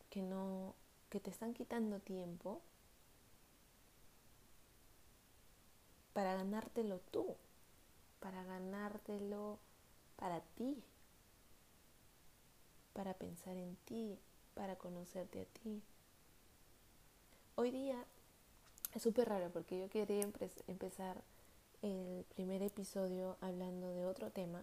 que 0.10 0.22
no 0.22 0.74
que 1.10 1.20
te 1.20 1.30
están 1.30 1.54
quitando 1.54 2.00
tiempo 2.00 2.62
para 6.14 6.36
ganártelo 6.36 7.00
tú, 7.12 7.36
para 8.20 8.44
ganártelo 8.44 9.60
para 10.18 10.42
ti, 10.42 10.84
para 12.94 13.14
pensar 13.14 13.56
en 13.56 13.76
ti, 13.86 14.20
para 14.54 14.76
conocerte 14.76 15.42
a 15.42 15.46
ti. 15.46 15.82
Hoy 17.56 17.72
día 17.72 18.04
es 18.94 19.02
súper 19.02 19.30
raro 19.30 19.50
porque 19.52 19.80
yo 19.80 19.90
quería 19.90 20.28
empezar 20.68 21.22
el 21.82 22.26
primer 22.36 22.62
episodio 22.62 23.38
hablando 23.40 23.94
de 23.94 24.06
otro 24.06 24.32
tema 24.32 24.62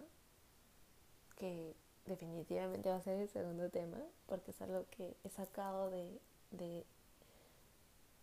que 1.35 1.75
definitivamente 2.05 2.89
va 2.89 2.97
a 2.97 3.01
ser 3.01 3.19
el 3.19 3.29
segundo 3.29 3.69
tema 3.69 3.97
porque 4.27 4.51
es 4.51 4.61
algo 4.61 4.85
que 4.91 5.15
he 5.23 5.29
sacado 5.29 5.89
de, 5.89 6.19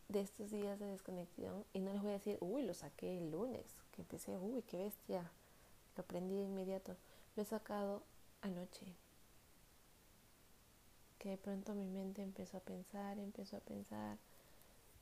de, 0.08 0.20
estos 0.20 0.50
días 0.50 0.78
de 0.78 0.87
desconexión 0.87 1.64
y 1.73 1.80
no 1.80 1.92
les 1.92 2.02
voy 2.02 2.11
a 2.11 2.14
decir, 2.14 2.38
uy, 2.40 2.62
lo 2.62 2.75
saqué 2.75 3.18
el 3.18 3.30
lunes, 3.30 3.64
que 3.92 4.02
empecé, 4.02 4.37
uy, 4.37 4.62
qué 4.62 4.78
bestia, 4.78 5.30
lo 5.96 6.02
aprendí 6.02 6.37
de 6.37 6.44
inmediato, 6.44 6.96
lo 7.37 7.42
he 7.42 7.46
sacado 7.46 8.02
anoche, 8.42 8.87
que 11.18 11.30
de 11.30 11.38
pronto 11.38 11.75
mi 11.75 11.88
mente 11.88 12.23
empezó 12.23 12.58
a 12.58 12.61
pensar, 12.61 13.18
empezó 13.18 13.56
a 13.56 13.61
pensar 13.61 14.18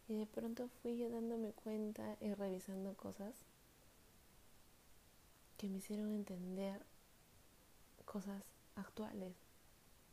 y 0.09 0.18
de 0.18 0.26
pronto 0.26 0.68
fui 0.80 0.97
yo 0.97 1.11
dándome 1.11 1.52
cuenta 1.52 2.16
y 2.21 2.32
revisando 2.35 2.94
cosas 2.94 3.35
que 5.56 5.68
me 5.68 5.78
hicieron 5.78 6.12
entender 6.12 6.80
cosas 8.04 8.42
actuales. 8.76 9.35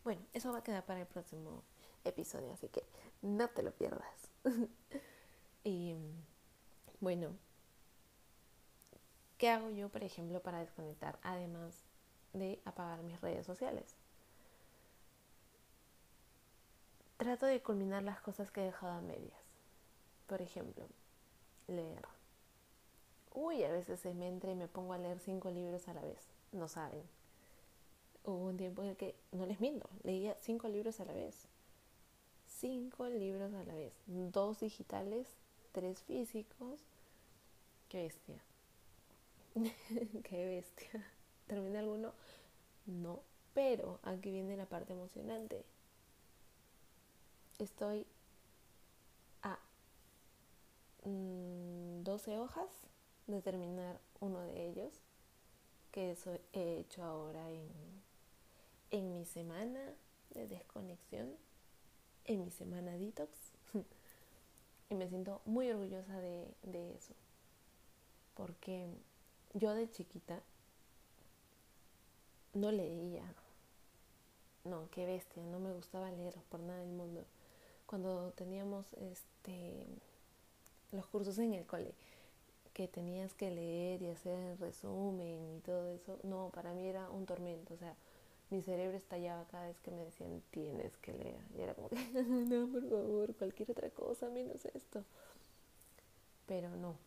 Bueno, 0.04 0.22
eso 0.34 0.52
va 0.52 0.60
a 0.60 0.64
quedar 0.64 0.86
para 0.86 1.02
el 1.02 1.08
próximo 1.08 1.64
episodio, 2.04 2.52
así 2.54 2.68
que 2.70 2.84
no 3.22 3.48
te 3.50 3.64
lo 3.64 3.72
pierdas. 3.72 4.30
y 5.64 5.96
bueno, 7.00 7.36
¿qué 9.38 9.50
hago 9.50 9.70
yo, 9.70 9.90
por 9.90 10.04
ejemplo, 10.04 10.42
para 10.42 10.60
desconectar? 10.60 11.20
Además 11.24 11.84
de 12.34 12.62
apagar 12.66 13.02
mis 13.04 13.20
redes 13.22 13.46
sociales. 13.46 13.96
Trato 17.18 17.46
de 17.46 17.62
culminar 17.62 18.04
las 18.04 18.22
cosas 18.22 18.52
que 18.52 18.62
he 18.62 18.66
dejado 18.66 18.94
a 18.94 19.02
medias. 19.02 19.42
Por 20.28 20.42
ejemplo, 20.42 20.88
leer. 21.68 22.08
Uy, 23.34 23.64
a 23.64 23.72
veces 23.72 24.00
se 24.00 24.14
me 24.14 24.28
entra 24.28 24.52
y 24.52 24.56
me 24.56 24.68
pongo 24.68 24.94
a 24.94 24.98
leer 24.98 25.20
cinco 25.20 25.50
libros 25.50 25.88
a 25.88 25.94
la 25.94 26.02
vez. 26.02 26.30
No 26.52 26.68
saben. 26.68 27.04
Hubo 28.24 28.46
un 28.46 28.58
tiempo 28.58 28.84
en 28.84 28.90
el 28.90 28.98
que, 28.98 29.16
no 29.32 29.46
les 29.46 29.60
miento, 29.60 29.90
leía 30.04 30.38
cinco 30.42 30.68
libros 30.68 31.00
a 31.00 31.06
la 31.06 31.14
vez 31.14 31.48
cinco 32.60 33.08
libros 33.08 33.54
a 33.54 33.64
la 33.64 33.74
vez, 33.74 33.94
dos 34.06 34.60
digitales, 34.60 35.28
tres 35.72 36.02
físicos. 36.04 36.80
Qué 37.88 38.04
bestia. 38.04 38.42
Qué 40.24 40.46
bestia. 40.46 41.06
¿Termina 41.48 41.80
alguno? 41.80 42.14
No, 42.86 43.22
pero 43.54 44.00
aquí 44.04 44.32
viene 44.32 44.58
la 44.58 44.66
parte 44.66 44.94
emocionante. 44.94 45.64
Estoy 47.60 48.06
a 49.42 49.58
12 51.04 51.08
mm, 51.08 52.40
hojas 52.40 52.70
de 53.28 53.42
terminar 53.42 54.00
uno 54.20 54.42
de 54.42 54.68
ellos, 54.68 54.94
que 55.92 56.12
eso 56.12 56.38
he 56.54 56.80
hecho 56.80 57.04
ahora 57.04 57.50
en, 57.50 57.70
en 58.92 59.14
mi 59.14 59.26
semana 59.26 59.82
de 60.34 60.48
desconexión 60.48 61.49
en 62.30 62.46
mi 62.46 62.52
semana 62.52 62.98
detox. 62.98 63.32
Y 64.92 64.96
me 64.96 65.08
siento 65.08 65.40
muy 65.46 65.70
orgullosa 65.70 66.20
de, 66.20 66.48
de 66.64 66.96
eso. 66.96 67.14
Porque 68.34 68.88
yo 69.54 69.76
de 69.76 69.92
chiquita 69.92 70.42
no 72.56 72.72
leía. 72.72 73.24
No, 74.64 74.90
qué 74.90 75.06
bestia, 75.06 75.44
no 75.44 75.60
me 75.60 75.72
gustaba 75.74 76.10
leer 76.10 76.34
por 76.50 76.60
nada 76.60 76.80
del 76.80 76.90
mundo. 76.90 77.24
Cuando 77.86 78.32
teníamos 78.32 78.92
este 78.94 79.86
los 80.92 81.06
cursos 81.06 81.38
en 81.38 81.54
el 81.54 81.68
cole, 81.68 81.94
que 82.74 82.88
tenías 82.88 83.36
que 83.36 83.52
leer 83.52 84.02
y 84.02 84.10
hacer 84.10 84.60
resumen 84.60 85.58
y 85.58 85.60
todo 85.60 85.88
eso, 85.90 86.18
no, 86.24 86.50
para 86.50 86.74
mí 86.74 86.88
era 86.88 87.10
un 87.12 87.28
tormento, 87.28 87.76
o 87.76 87.78
sea, 87.78 87.96
mi 88.50 88.62
cerebro 88.62 88.98
estallaba 88.98 89.46
cada 89.46 89.68
vez 89.68 89.80
que 89.80 89.92
me 89.92 90.04
decían 90.04 90.42
tienes 90.52 90.98
que 90.98 91.14
leer. 91.14 91.44
Y 91.56 91.62
era 91.62 91.76
como 91.76 91.90
que, 91.90 91.96
no, 92.24 92.68
por 92.72 92.90
favor, 92.90 93.36
cualquier 93.36 93.72
otra 93.72 93.90
cosa 93.92 94.30
menos 94.30 94.66
esto. 94.66 95.04
Pero 96.46 96.76
no. 96.76 96.98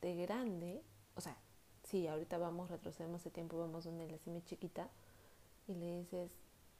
De 0.00 0.14
grande, 0.16 0.82
o 1.16 1.20
sea, 1.20 1.36
sí, 1.84 2.06
ahorita 2.06 2.38
vamos, 2.38 2.70
retrocedemos 2.70 3.24
de 3.24 3.30
tiempo, 3.30 3.58
vamos 3.58 3.84
donde 3.84 4.08
la 4.08 4.18
cime 4.18 4.42
chiquita 4.44 4.88
y 5.66 5.74
le 5.74 6.00
dices, 6.00 6.30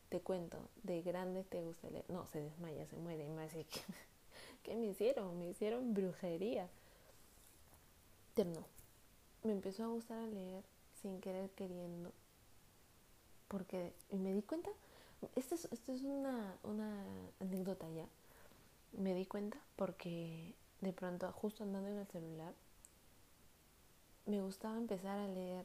te 0.08 0.20
cuento, 0.20 0.68
de 0.82 1.02
grande 1.02 1.42
te 1.42 1.60
gusta 1.62 1.90
leer. 1.90 2.04
No, 2.08 2.26
se 2.26 2.40
desmaya, 2.40 2.86
se 2.86 2.96
muere 2.96 3.26
y 3.26 3.30
me 3.30 3.44
dice, 3.44 3.64
¿qué, 3.64 3.80
¿qué 4.62 4.76
me 4.76 4.86
hicieron? 4.86 5.38
Me 5.38 5.48
hicieron 5.48 5.94
brujería. 5.94 6.68
Pero 8.34 8.50
no, 8.50 8.64
me 9.42 9.52
empezó 9.52 9.84
a 9.84 9.88
gustar 9.88 10.28
leer 10.28 10.64
sin 11.00 11.20
querer 11.20 11.50
queriendo 11.50 12.12
porque 13.54 13.92
me 14.10 14.34
di 14.34 14.42
cuenta, 14.42 14.68
esto 15.36 15.54
es, 15.54 15.68
esto 15.70 15.92
es 15.92 16.02
una, 16.02 16.56
una 16.64 17.04
anécdota 17.38 17.88
ya, 17.90 18.04
me 18.98 19.14
di 19.14 19.26
cuenta 19.26 19.60
porque 19.76 20.56
de 20.80 20.92
pronto 20.92 21.30
justo 21.30 21.62
andando 21.62 21.88
en 21.88 21.98
el 21.98 22.06
celular 22.08 22.52
me 24.26 24.42
gustaba 24.42 24.76
empezar 24.76 25.20
a 25.20 25.28
leer 25.28 25.64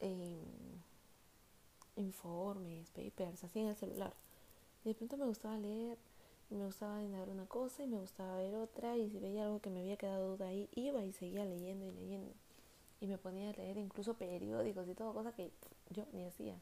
em, 0.00 0.42
informes, 1.96 2.90
papers, 2.90 3.44
así 3.44 3.60
en 3.60 3.68
el 3.68 3.76
celular. 3.76 4.12
Y 4.84 4.90
de 4.90 4.94
pronto 4.94 5.16
me 5.16 5.24
gustaba 5.24 5.56
leer, 5.56 5.96
me 6.50 6.66
gustaba 6.66 7.00
leer 7.00 7.30
una 7.30 7.46
cosa 7.46 7.82
y 7.82 7.86
me 7.86 7.98
gustaba 7.98 8.36
ver 8.36 8.56
otra, 8.56 8.98
y 8.98 9.08
si 9.08 9.18
veía 9.18 9.44
algo 9.44 9.60
que 9.60 9.70
me 9.70 9.80
había 9.80 9.96
quedado 9.96 10.36
duda 10.36 10.48
ahí, 10.48 10.68
iba 10.72 11.02
y 11.02 11.14
seguía 11.14 11.46
leyendo 11.46 11.86
y 11.86 11.92
leyendo. 11.92 12.34
Y 13.02 13.08
me 13.08 13.18
ponía 13.18 13.50
a 13.50 13.52
leer 13.54 13.78
incluso 13.78 14.14
periódicos 14.14 14.86
y 14.86 14.94
todo, 14.94 15.12
cosa 15.12 15.32
que 15.32 15.50
yo 15.90 16.06
ni 16.12 16.24
hacía. 16.24 16.56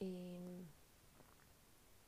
Y 0.00 0.64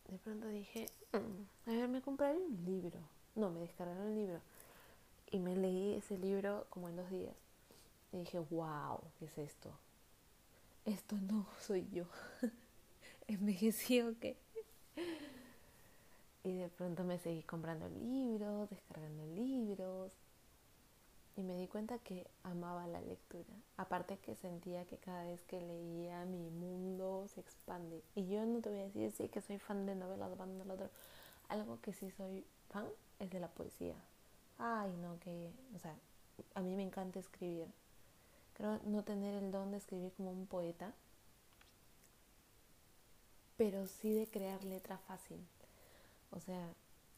de 0.09 0.19
pronto 0.19 0.49
dije, 0.49 0.87
mm, 1.13 1.71
a 1.71 1.73
ver, 1.73 1.89
me 1.89 2.03
compraré 2.03 2.41
un 2.41 2.65
libro. 2.65 2.99
No, 3.37 3.51
me 3.51 3.61
descargaron 3.61 4.09
un 4.09 4.15
libro. 4.17 4.41
Y 5.31 5.39
me 5.39 5.55
leí 5.55 5.95
ese 5.95 6.19
libro 6.19 6.67
como 6.71 6.89
en 6.89 6.97
dos 6.97 7.09
días. 7.09 7.37
Y 8.11 8.19
dije, 8.19 8.41
wow, 8.41 8.99
¿qué 9.21 9.27
es 9.27 9.39
esto? 9.39 9.71
Esto 10.85 11.15
no 11.19 11.47
soy 11.61 11.89
yo. 11.93 12.07
Envejecí 13.29 14.01
o 14.01 14.19
qué. 14.19 14.37
Y 16.43 16.57
de 16.57 16.69
pronto 16.69 17.05
me 17.05 17.21
seguí 17.21 17.45
comprando 17.45 17.89
libros, 17.89 18.69
descargando 18.71 19.25
libros. 19.27 20.13
Y 21.37 21.43
me 21.43 21.57
di 21.57 21.67
cuenta 21.67 21.99
que 21.99 22.27
amaba 22.43 22.87
la 22.87 23.01
lectura. 23.01 23.55
Aparte 23.77 24.19
que 24.19 24.35
sentía 24.35 24.85
que 24.85 24.99
cada 24.99 25.25
vez 25.25 25.43
que 25.45 25.61
leía 25.61 26.25
mi 26.27 26.51
mundo 26.51 27.27
se 27.29 27.41
expande. 27.41 28.03
Y 28.15 28.29
yo 28.29 28.45
no 28.45 28.61
te 28.61 28.69
voy 28.69 28.81
a 28.81 28.85
decir 28.85 29.11
sí 29.13 29.29
que 29.29 29.41
soy 29.41 29.59
fan 29.59 29.87
de 29.87 29.95
novelas, 29.95 30.37
fan 30.37 30.59
de 30.59 30.65
lo 30.65 30.75
otro. 30.75 30.91
Algo 31.49 31.81
que 31.81 31.93
sí 31.93 32.11
soy 32.11 32.45
fan 32.71 32.87
es 33.19 33.31
de 33.31 33.41
la 33.41 33.49
poesía. 33.49 33.95
Ay, 34.59 34.95
no, 34.99 35.19
que, 35.21 35.51
o 35.75 35.79
sea, 35.79 35.97
a 36.55 36.61
mí 36.61 36.77
me 36.77 36.83
encanta 36.83 37.19
escribir. 37.19 37.69
Creo 38.55 38.79
no 38.85 39.03
tener 39.03 39.35
el 39.35 39.51
don 39.51 39.71
de 39.71 39.79
escribir 39.79 40.13
como 40.13 40.31
un 40.31 40.47
poeta, 40.47 40.93
pero 43.57 43.87
sí 43.87 44.13
de 44.13 44.27
crear 44.27 44.63
letra 44.65 44.99
fácil. 44.99 45.39
O 46.31 46.41
sea, 46.41 46.69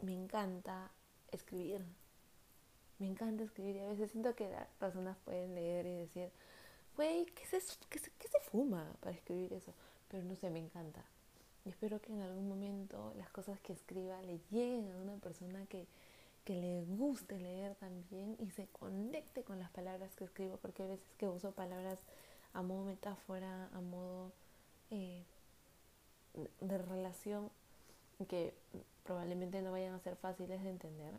me 0.00 0.14
encanta 0.14 0.90
escribir. 1.32 1.84
Me 3.04 3.10
encanta 3.10 3.44
escribir 3.44 3.76
y 3.76 3.80
a 3.80 3.88
veces 3.88 4.10
siento 4.12 4.34
que 4.34 4.48
las 4.48 4.66
personas 4.80 5.18
pueden 5.26 5.54
leer 5.54 5.84
y 5.84 5.94
decir, 5.94 6.30
güey, 6.96 7.26
¿qué, 7.26 7.44
se, 7.44 7.58
¿qué, 7.90 8.00
¿qué 8.00 8.28
se 8.28 8.40
fuma 8.50 8.90
para 9.00 9.14
escribir 9.14 9.52
eso? 9.52 9.74
Pero 10.08 10.24
no 10.24 10.34
sé, 10.36 10.48
me 10.48 10.58
encanta. 10.58 11.04
Y 11.66 11.68
espero 11.68 12.00
que 12.00 12.14
en 12.14 12.22
algún 12.22 12.48
momento 12.48 13.12
las 13.18 13.28
cosas 13.28 13.60
que 13.60 13.74
escriba 13.74 14.22
le 14.22 14.40
lleguen 14.50 14.90
a 14.90 14.96
una 14.96 15.16
persona 15.16 15.66
que, 15.66 15.86
que 16.46 16.54
le 16.54 16.82
guste 16.96 17.38
leer 17.38 17.74
también 17.74 18.38
y 18.38 18.48
se 18.52 18.68
conecte 18.68 19.42
con 19.42 19.58
las 19.58 19.70
palabras 19.70 20.14
que 20.16 20.24
escribo, 20.24 20.56
porque 20.56 20.84
a 20.84 20.86
veces 20.86 21.04
que 21.18 21.28
uso 21.28 21.50
palabras 21.50 21.98
a 22.54 22.62
modo 22.62 22.84
metáfora, 22.84 23.68
a 23.74 23.80
modo 23.82 24.32
eh, 24.90 25.22
de 26.62 26.78
relación, 26.78 27.50
que 28.28 28.54
probablemente 29.02 29.60
no 29.60 29.72
vayan 29.72 29.92
a 29.92 30.00
ser 30.00 30.16
fáciles 30.16 30.62
de 30.62 30.70
entender. 30.70 31.12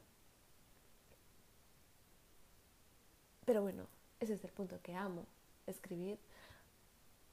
Pero 3.45 3.61
bueno, 3.61 3.85
ese 4.19 4.33
es 4.33 4.43
el 4.43 4.51
punto 4.51 4.79
que 4.81 4.95
amo, 4.95 5.25
escribir. 5.67 6.17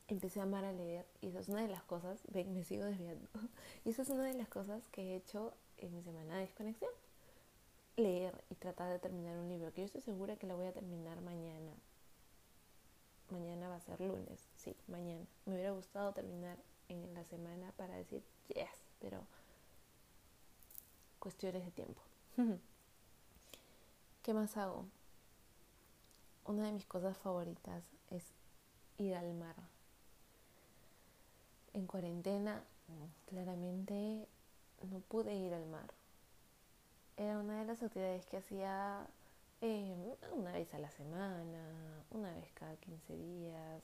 Empecé 0.09 0.41
a 0.41 0.43
amar 0.43 0.65
a 0.65 0.73
leer 0.73 1.07
y 1.23 1.29
esa 1.29 1.41
es 1.41 1.49
una 1.49 1.63
de 1.63 1.69
las 1.69 1.83
cosas, 1.85 2.21
ven, 2.29 2.53
me 2.53 2.65
sigo 2.65 2.85
desviando, 2.85 3.29
y 3.85 3.91
esa 3.91 4.03
es 4.03 4.11
una 4.11 4.25
de 4.25 4.35
las 4.35 4.49
cosas 4.49 4.87
que 4.89 5.03
he 5.03 5.17
hecho 5.17 5.55
en 5.79 5.95
mi 5.95 6.03
semana 6.03 6.35
de 6.35 6.43
desconexión. 6.43 6.91
Leer 7.97 8.43
y 8.51 8.55
tratar 8.55 8.91
de 8.91 8.99
terminar 8.99 9.39
un 9.39 9.49
libro, 9.49 9.73
que 9.73 9.83
yo 9.83 9.87
estoy 9.87 10.01
segura 10.01 10.37
que 10.37 10.47
lo 10.47 10.57
voy 10.57 10.67
a 10.67 10.73
terminar 10.73 11.21
mañana. 11.21 11.73
Mañana 13.31 13.69
va 13.69 13.77
a 13.77 13.81
ser 13.81 14.01
lunes, 14.01 14.49
sí, 14.57 14.77
mañana. 14.89 15.27
Me 15.47 15.55
hubiera 15.55 15.73
gustado 15.73 16.13
terminar 16.13 16.59
en 16.89 17.15
la 17.15 17.25
semana 17.25 17.73
para 17.77 17.95
decir 17.97 18.23
yes, 18.49 18.69
pero 18.99 19.25
cuestiones 21.19 21.65
de 21.65 21.71
tiempo. 21.71 22.01
¿Qué 24.23 24.35
más 24.35 24.57
hago? 24.57 24.87
Una 26.45 26.65
de 26.67 26.73
mis 26.73 26.87
cosas 26.87 27.17
favoritas 27.19 27.85
es 28.11 28.25
ir 28.99 29.15
al 29.15 29.33
mar. 29.35 29.57
En 31.73 31.87
cuarentena, 31.87 32.63
claramente 33.27 34.27
no 34.91 35.01
pude 35.01 35.35
ir 35.35 35.55
al 35.55 35.67
mar. 35.67 35.93
Era 37.17 37.39
una 37.39 37.61
de 37.61 37.67
las 37.67 37.83
actividades 37.83 38.27
que 38.27 38.39
hacía 38.39 39.07
eh, 39.61 40.17
una 40.33 40.53
vez 40.53 40.75
a 40.75 40.79
la 40.79 40.91
semana, 40.91 42.05
una 42.11 42.33
vez 42.35 42.51
cada 42.53 42.77
15 42.77 43.17
días, 43.17 43.83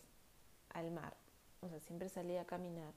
al 0.71 0.91
mar. 0.91 1.17
O 1.61 1.69
sea, 1.69 1.81
siempre 1.81 2.09
salía 2.09 2.43
a 2.43 2.47
caminar. 2.47 2.93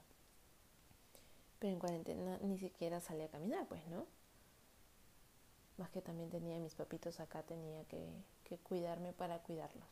Pero 1.59 1.73
en 1.73 1.79
cuarentena 1.79 2.39
ni 2.41 2.57
siquiera 2.57 2.99
salía 2.99 3.25
a 3.25 3.29
caminar, 3.29 3.67
pues, 3.67 3.85
¿no? 3.87 4.05
más 5.81 5.89
que 5.89 6.01
también 6.01 6.29
tenía 6.29 6.59
mis 6.59 6.75
papitos 6.75 7.19
acá, 7.19 7.41
tenía 7.41 7.83
que, 7.85 8.07
cuidarme 8.57 9.13
para 9.13 9.39
cuidarlos. 9.39 9.87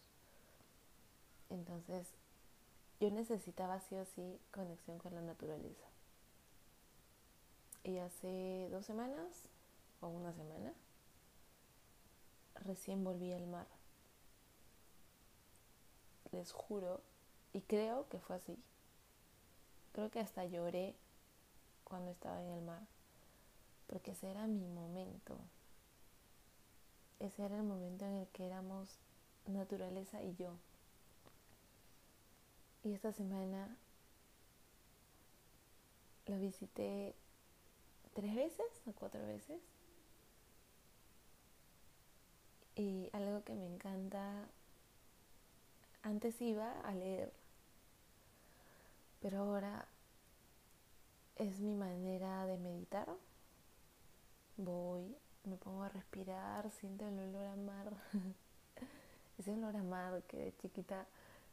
Entonces, 1.49 2.07
yo 2.99 3.09
necesitaba 3.11 3.79
sí 3.79 3.95
o 3.95 4.05
sí 4.05 4.39
conexión 4.51 4.99
con 4.99 5.15
la 5.15 5.21
naturaleza. 5.21 5.87
Y 7.83 7.97
hace 7.97 8.67
dos 8.71 8.85
semanas 8.85 9.43
o 10.01 10.07
una 10.07 10.33
semana, 10.33 10.73
recién 12.55 13.03
volví 13.03 13.31
al 13.33 13.47
mar. 13.47 13.67
Les 16.31 16.51
juro, 16.51 17.01
y 17.53 17.61
creo 17.61 18.07
que 18.09 18.19
fue 18.19 18.35
así. 18.35 18.57
Creo 19.93 20.11
que 20.11 20.19
hasta 20.19 20.45
lloré 20.45 20.95
cuando 21.83 22.11
estaba 22.11 22.41
en 22.41 22.49
el 22.49 22.61
mar, 22.61 22.85
porque 23.87 24.11
ese 24.11 24.29
era 24.29 24.45
mi 24.45 24.67
momento 24.67 25.39
ese 27.19 27.45
era 27.45 27.57
el 27.57 27.63
momento 27.63 28.05
en 28.05 28.15
el 28.15 28.27
que 28.29 28.45
éramos 28.45 28.99
naturaleza 29.45 30.21
y 30.23 30.35
yo. 30.35 30.55
Y 32.83 32.93
esta 32.93 33.11
semana 33.11 33.75
lo 36.27 36.39
visité 36.39 37.15
tres 38.13 38.35
veces 38.35 38.81
o 38.85 38.93
cuatro 38.93 39.25
veces. 39.25 39.61
Y 42.75 43.09
algo 43.11 43.43
que 43.43 43.53
me 43.53 43.65
encanta, 43.65 44.47
antes 46.01 46.41
iba 46.41 46.79
a 46.81 46.93
leer, 46.93 47.33
pero 49.19 49.39
ahora 49.39 49.87
es 51.35 51.59
mi 51.59 51.75
manera 51.75 52.45
de 52.45 52.57
meditar. 52.57 53.17
Voy 54.55 55.15
me 55.43 55.57
pongo 55.57 55.83
a 55.83 55.89
respirar, 55.89 56.69
siento 56.71 57.07
el 57.07 57.19
olor 57.19 57.45
a 57.45 57.55
mar. 57.55 57.93
Ese 59.37 59.53
olor 59.53 59.75
a 59.75 59.83
mar 59.83 60.23
que 60.23 60.37
de 60.37 60.57
chiquita 60.57 61.07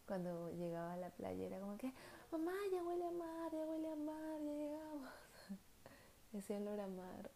cuando 0.06 0.50
llegaba 0.52 0.94
a 0.94 0.96
la 0.96 1.10
playa 1.10 1.46
era 1.46 1.60
como 1.60 1.76
que, 1.78 1.92
mamá, 2.30 2.52
ya 2.72 2.82
huele 2.82 3.06
a 3.06 3.12
mar, 3.12 3.52
ya 3.52 3.66
huele 3.66 3.92
a 3.92 3.96
mar, 3.96 4.40
ya 4.40 4.52
llegamos. 4.52 5.10
Ese 6.32 6.56
olor 6.56 6.80
a 6.80 6.86
mar 6.86 7.30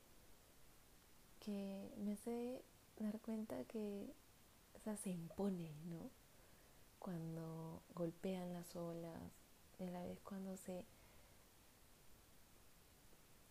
que 1.41 1.93
me 1.97 2.13
hace 2.13 2.63
dar 2.99 3.19
cuenta 3.21 3.65
que 3.65 4.13
o 4.75 4.97
se 4.97 5.11
impone, 5.11 5.73
¿no? 5.85 6.11
Cuando 6.99 7.83
golpean 7.95 8.53
las 8.53 8.75
olas, 8.77 9.21
y 9.79 9.85
a 9.85 9.91
la 9.91 10.05
vez 10.05 10.19
cuando 10.21 10.57
se 10.57 10.85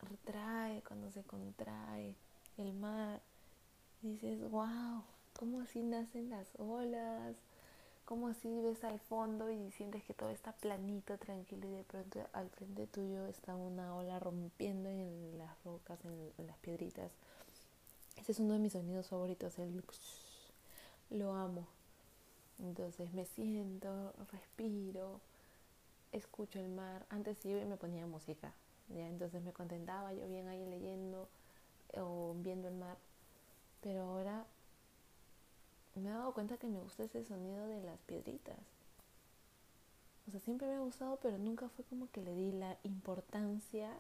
retrae, 0.01 0.81
cuando 0.83 1.11
se 1.11 1.23
contrae 1.23 2.15
el 2.59 2.73
mar, 2.73 3.21
dices, 4.01 4.39
wow, 4.49 5.03
¿cómo 5.37 5.61
así 5.61 5.81
nacen 5.81 6.29
las 6.29 6.47
olas? 6.57 7.35
¿Cómo 8.05 8.27
así 8.27 8.49
ves 8.61 8.83
al 8.83 8.99
fondo 8.99 9.51
y 9.51 9.71
sientes 9.71 10.03
que 10.03 10.13
todo 10.13 10.31
está 10.31 10.51
planito, 10.53 11.17
tranquilo 11.17 11.67
y 11.67 11.71
de 11.71 11.83
pronto 11.83 12.25
al 12.33 12.49
frente 12.49 12.87
tuyo 12.87 13.27
está 13.27 13.55
una 13.55 13.95
ola 13.95 14.19
rompiendo 14.19 14.89
en 14.89 15.37
las 15.37 15.63
rocas, 15.63 15.99
en, 16.05 16.47
las 16.47 16.57
piedritas? 16.57 17.11
Ese 18.17 18.31
es 18.31 18.39
uno 18.39 18.53
de 18.53 18.59
mis 18.59 18.73
sonidos 18.73 19.07
favoritos, 19.07 19.57
el 19.59 19.83
lo 21.11 21.33
amo. 21.33 21.67
Entonces 22.57 23.13
me 23.13 23.25
siento, 23.25 24.13
respiro, 24.31 25.21
escucho 26.11 26.59
el 26.59 26.69
mar. 26.69 27.05
Antes 27.09 27.45
y 27.45 27.49
me 27.49 27.77
ponía 27.77 28.05
música, 28.07 28.53
¿ya? 28.89 29.07
entonces 29.07 29.41
me 29.43 29.53
contentaba 29.53 30.13
yo 30.13 30.27
bien 30.27 30.47
ahí 30.47 30.65
leyendo 30.65 31.29
o 31.95 32.35
viendo 32.37 32.67
el 32.67 32.75
mar. 32.75 32.97
Pero 33.81 34.03
ahora 34.03 34.45
me 35.95 36.09
he 36.09 36.13
dado 36.13 36.33
cuenta 36.33 36.57
que 36.57 36.67
me 36.67 36.79
gusta 36.79 37.03
ese 37.03 37.23
sonido 37.23 37.67
de 37.67 37.81
las 37.81 37.99
piedritas. 38.01 38.57
O 40.27 40.31
sea, 40.31 40.39
siempre 40.41 40.67
me 40.67 40.75
ha 40.75 40.79
gustado, 40.79 41.17
pero 41.21 41.37
nunca 41.37 41.69
fue 41.69 41.83
como 41.85 42.09
que 42.11 42.21
le 42.21 42.35
di 42.35 42.51
la 42.51 42.77
importancia 42.83 43.91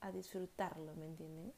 a 0.00 0.12
disfrutarlo, 0.12 0.94
¿me 0.94 1.06
entienden? 1.06 1.52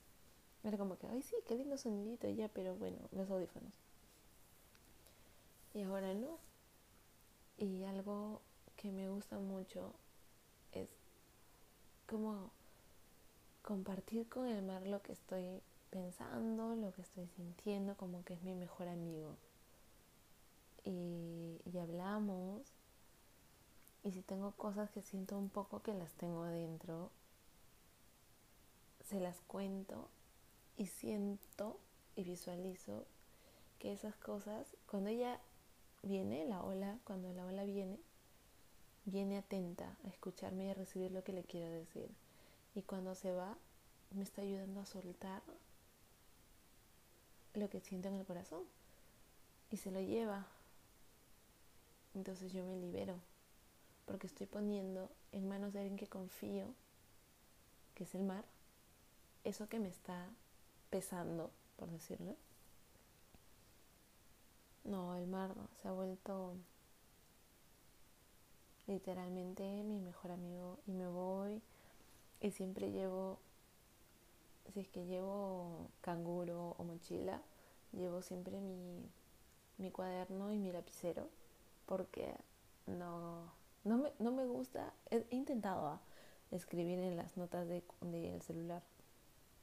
Era 0.62 0.78
como 0.78 0.96
que, 0.96 1.06
ay, 1.08 1.20
sí, 1.20 1.36
qué 1.46 1.56
lindo 1.56 1.76
sonidito, 1.76 2.28
ya, 2.30 2.48
pero 2.48 2.74
bueno, 2.74 2.96
los 3.12 3.30
audífonos. 3.30 3.72
Y 5.74 5.82
ahora 5.82 6.14
no. 6.14 6.38
Y 7.58 7.84
algo 7.84 8.40
que 8.76 8.90
me 8.90 9.08
gusta 9.10 9.38
mucho 9.38 9.92
es 10.72 10.88
como 12.08 12.50
compartir 13.62 14.28
con 14.28 14.46
el 14.46 14.62
mar 14.62 14.86
lo 14.86 15.02
que 15.02 15.12
estoy 15.12 15.60
pensando, 15.94 16.74
lo 16.74 16.92
que 16.92 17.02
estoy 17.02 17.28
sintiendo, 17.28 17.96
como 17.96 18.24
que 18.24 18.34
es 18.34 18.42
mi 18.42 18.56
mejor 18.56 18.88
amigo. 18.88 19.36
Y, 20.84 21.60
y 21.64 21.78
hablamos. 21.78 22.62
Y 24.02 24.10
si 24.10 24.22
tengo 24.22 24.50
cosas 24.56 24.90
que 24.90 25.02
siento 25.02 25.38
un 25.38 25.48
poco 25.48 25.82
que 25.82 25.94
las 25.94 26.12
tengo 26.14 26.42
adentro, 26.42 27.12
se 29.04 29.20
las 29.20 29.40
cuento 29.42 30.08
y 30.76 30.86
siento 30.86 31.78
y 32.16 32.24
visualizo 32.24 33.06
que 33.78 33.92
esas 33.92 34.16
cosas, 34.16 34.76
cuando 34.90 35.10
ella 35.10 35.38
viene, 36.02 36.44
la 36.44 36.60
ola, 36.62 36.98
cuando 37.04 37.32
la 37.32 37.46
ola 37.46 37.62
viene, 37.62 38.00
viene 39.04 39.38
atenta 39.38 39.96
a 40.04 40.08
escucharme 40.08 40.66
y 40.66 40.70
a 40.70 40.74
recibir 40.74 41.12
lo 41.12 41.22
que 41.22 41.32
le 41.32 41.44
quiero 41.44 41.70
decir. 41.70 42.10
Y 42.74 42.82
cuando 42.82 43.14
se 43.14 43.30
va, 43.30 43.56
me 44.10 44.24
está 44.24 44.42
ayudando 44.42 44.80
a 44.80 44.86
soltar 44.86 45.42
lo 47.54 47.68
que 47.70 47.80
siento 47.80 48.08
en 48.08 48.14
el 48.14 48.26
corazón. 48.26 48.62
Y 49.70 49.76
se 49.76 49.90
lo 49.90 50.00
lleva. 50.00 50.46
Entonces 52.14 52.52
yo 52.52 52.64
me 52.64 52.76
libero. 52.76 53.16
Porque 54.06 54.26
estoy 54.26 54.46
poniendo 54.46 55.10
en 55.32 55.48
manos 55.48 55.72
de 55.72 55.80
alguien 55.80 55.96
que 55.96 56.06
confío, 56.06 56.66
que 57.94 58.04
es 58.04 58.14
el 58.14 58.22
mar, 58.22 58.44
eso 59.44 59.68
que 59.68 59.78
me 59.78 59.88
está 59.88 60.28
pesando, 60.90 61.50
por 61.76 61.90
decirlo. 61.90 62.36
No, 64.84 65.16
el 65.16 65.26
mar 65.26 65.54
se 65.80 65.88
ha 65.88 65.92
vuelto 65.92 66.54
literalmente 68.86 69.62
mi 69.82 69.98
mejor 69.98 70.30
amigo 70.30 70.78
y 70.86 70.92
me 70.92 71.06
voy 71.06 71.62
y 72.40 72.50
siempre 72.50 72.90
llevo, 72.90 73.38
si 74.72 74.80
es 74.80 74.88
que 74.88 75.04
llevo 75.06 75.90
canguro 76.00 76.74
o 76.78 76.84
mochila, 76.84 77.42
llevo 77.92 78.22
siempre 78.22 78.60
mi, 78.60 79.08
mi 79.78 79.90
cuaderno 79.90 80.52
y 80.52 80.58
mi 80.58 80.72
lapicero 80.72 81.28
porque 81.86 82.34
no, 82.86 83.52
no, 83.84 83.98
me, 83.98 84.12
no 84.18 84.32
me 84.32 84.46
gusta, 84.46 84.92
he, 85.10 85.24
intentado 85.30 85.86
ah, 85.86 86.00
escribir 86.50 86.98
en 86.98 87.16
las 87.16 87.36
notas 87.36 87.68
del 87.68 87.84
de, 88.00 88.40
celular, 88.40 88.82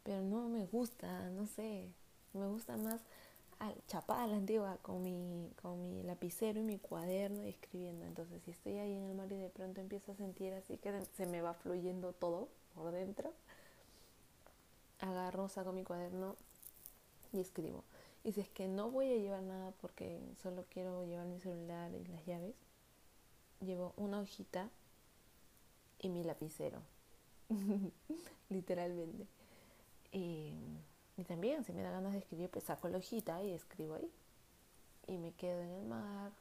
pero 0.03 0.21
no 0.21 0.47
me 0.49 0.65
gusta, 0.65 1.29
no 1.31 1.47
sé, 1.47 1.89
me 2.33 2.47
gusta 2.47 2.77
más 2.77 3.01
chapada 3.87 4.27
la 4.27 4.37
antigua 4.37 4.77
con 4.81 5.03
mi, 5.03 5.51
con 5.61 5.89
mi 5.89 6.01
lapicero 6.03 6.59
y 6.59 6.63
mi 6.63 6.79
cuaderno 6.79 7.43
y 7.43 7.49
escribiendo. 7.49 8.05
Entonces, 8.05 8.41
si 8.43 8.51
estoy 8.51 8.77
ahí 8.77 8.93
en 8.93 9.03
el 9.03 9.15
mar 9.15 9.31
y 9.31 9.37
de 9.37 9.49
pronto 9.49 9.81
empiezo 9.81 10.11
a 10.11 10.15
sentir 10.15 10.53
así 10.53 10.77
que 10.77 10.91
se 11.15 11.25
me 11.27 11.41
va 11.41 11.53
fluyendo 11.53 12.13
todo 12.13 12.49
por 12.73 12.91
dentro, 12.91 13.33
agarro, 15.01 15.49
saco 15.49 15.71
mi 15.73 15.83
cuaderno 15.83 16.35
y 17.33 17.39
escribo. 17.39 17.83
Y 18.23 18.33
si 18.33 18.41
es 18.41 18.49
que 18.49 18.67
no 18.67 18.89
voy 18.91 19.11
a 19.11 19.17
llevar 19.17 19.43
nada 19.43 19.71
porque 19.81 20.21
solo 20.41 20.65
quiero 20.69 21.05
llevar 21.05 21.25
mi 21.25 21.39
celular 21.39 21.91
y 21.93 22.05
las 22.05 22.25
llaves, 22.25 22.55
llevo 23.59 23.93
una 23.97 24.19
hojita 24.19 24.69
y 25.99 26.09
mi 26.09 26.23
lapicero. 26.23 26.81
Literalmente. 28.49 29.27
Y 30.11 30.53
y 31.21 31.23
también, 31.23 31.63
si 31.63 31.71
me 31.71 31.83
da 31.83 31.91
ganas 31.91 32.13
de 32.13 32.17
escribir, 32.17 32.49
pues 32.49 32.65
saco 32.65 32.87
la 32.87 32.97
hojita 32.97 33.43
y 33.43 33.51
escribo 33.51 33.93
ahí. 33.93 34.11
Y 35.05 35.19
me 35.19 35.33
quedo 35.33 35.61
en 35.61 35.69
el 35.69 35.85
mar 35.85 36.31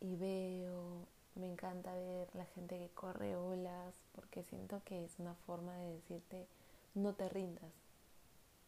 y 0.00 0.16
veo, 0.16 1.06
me 1.34 1.46
encanta 1.46 1.94
ver 1.94 2.28
la 2.34 2.44
gente 2.44 2.78
que 2.78 2.90
corre 2.90 3.36
olas, 3.36 3.94
porque 4.14 4.42
siento 4.42 4.82
que 4.84 5.04
es 5.04 5.18
una 5.18 5.34
forma 5.34 5.74
de 5.76 5.94
decirte, 5.94 6.46
no 6.96 7.14
te 7.14 7.28
rindas. 7.28 7.72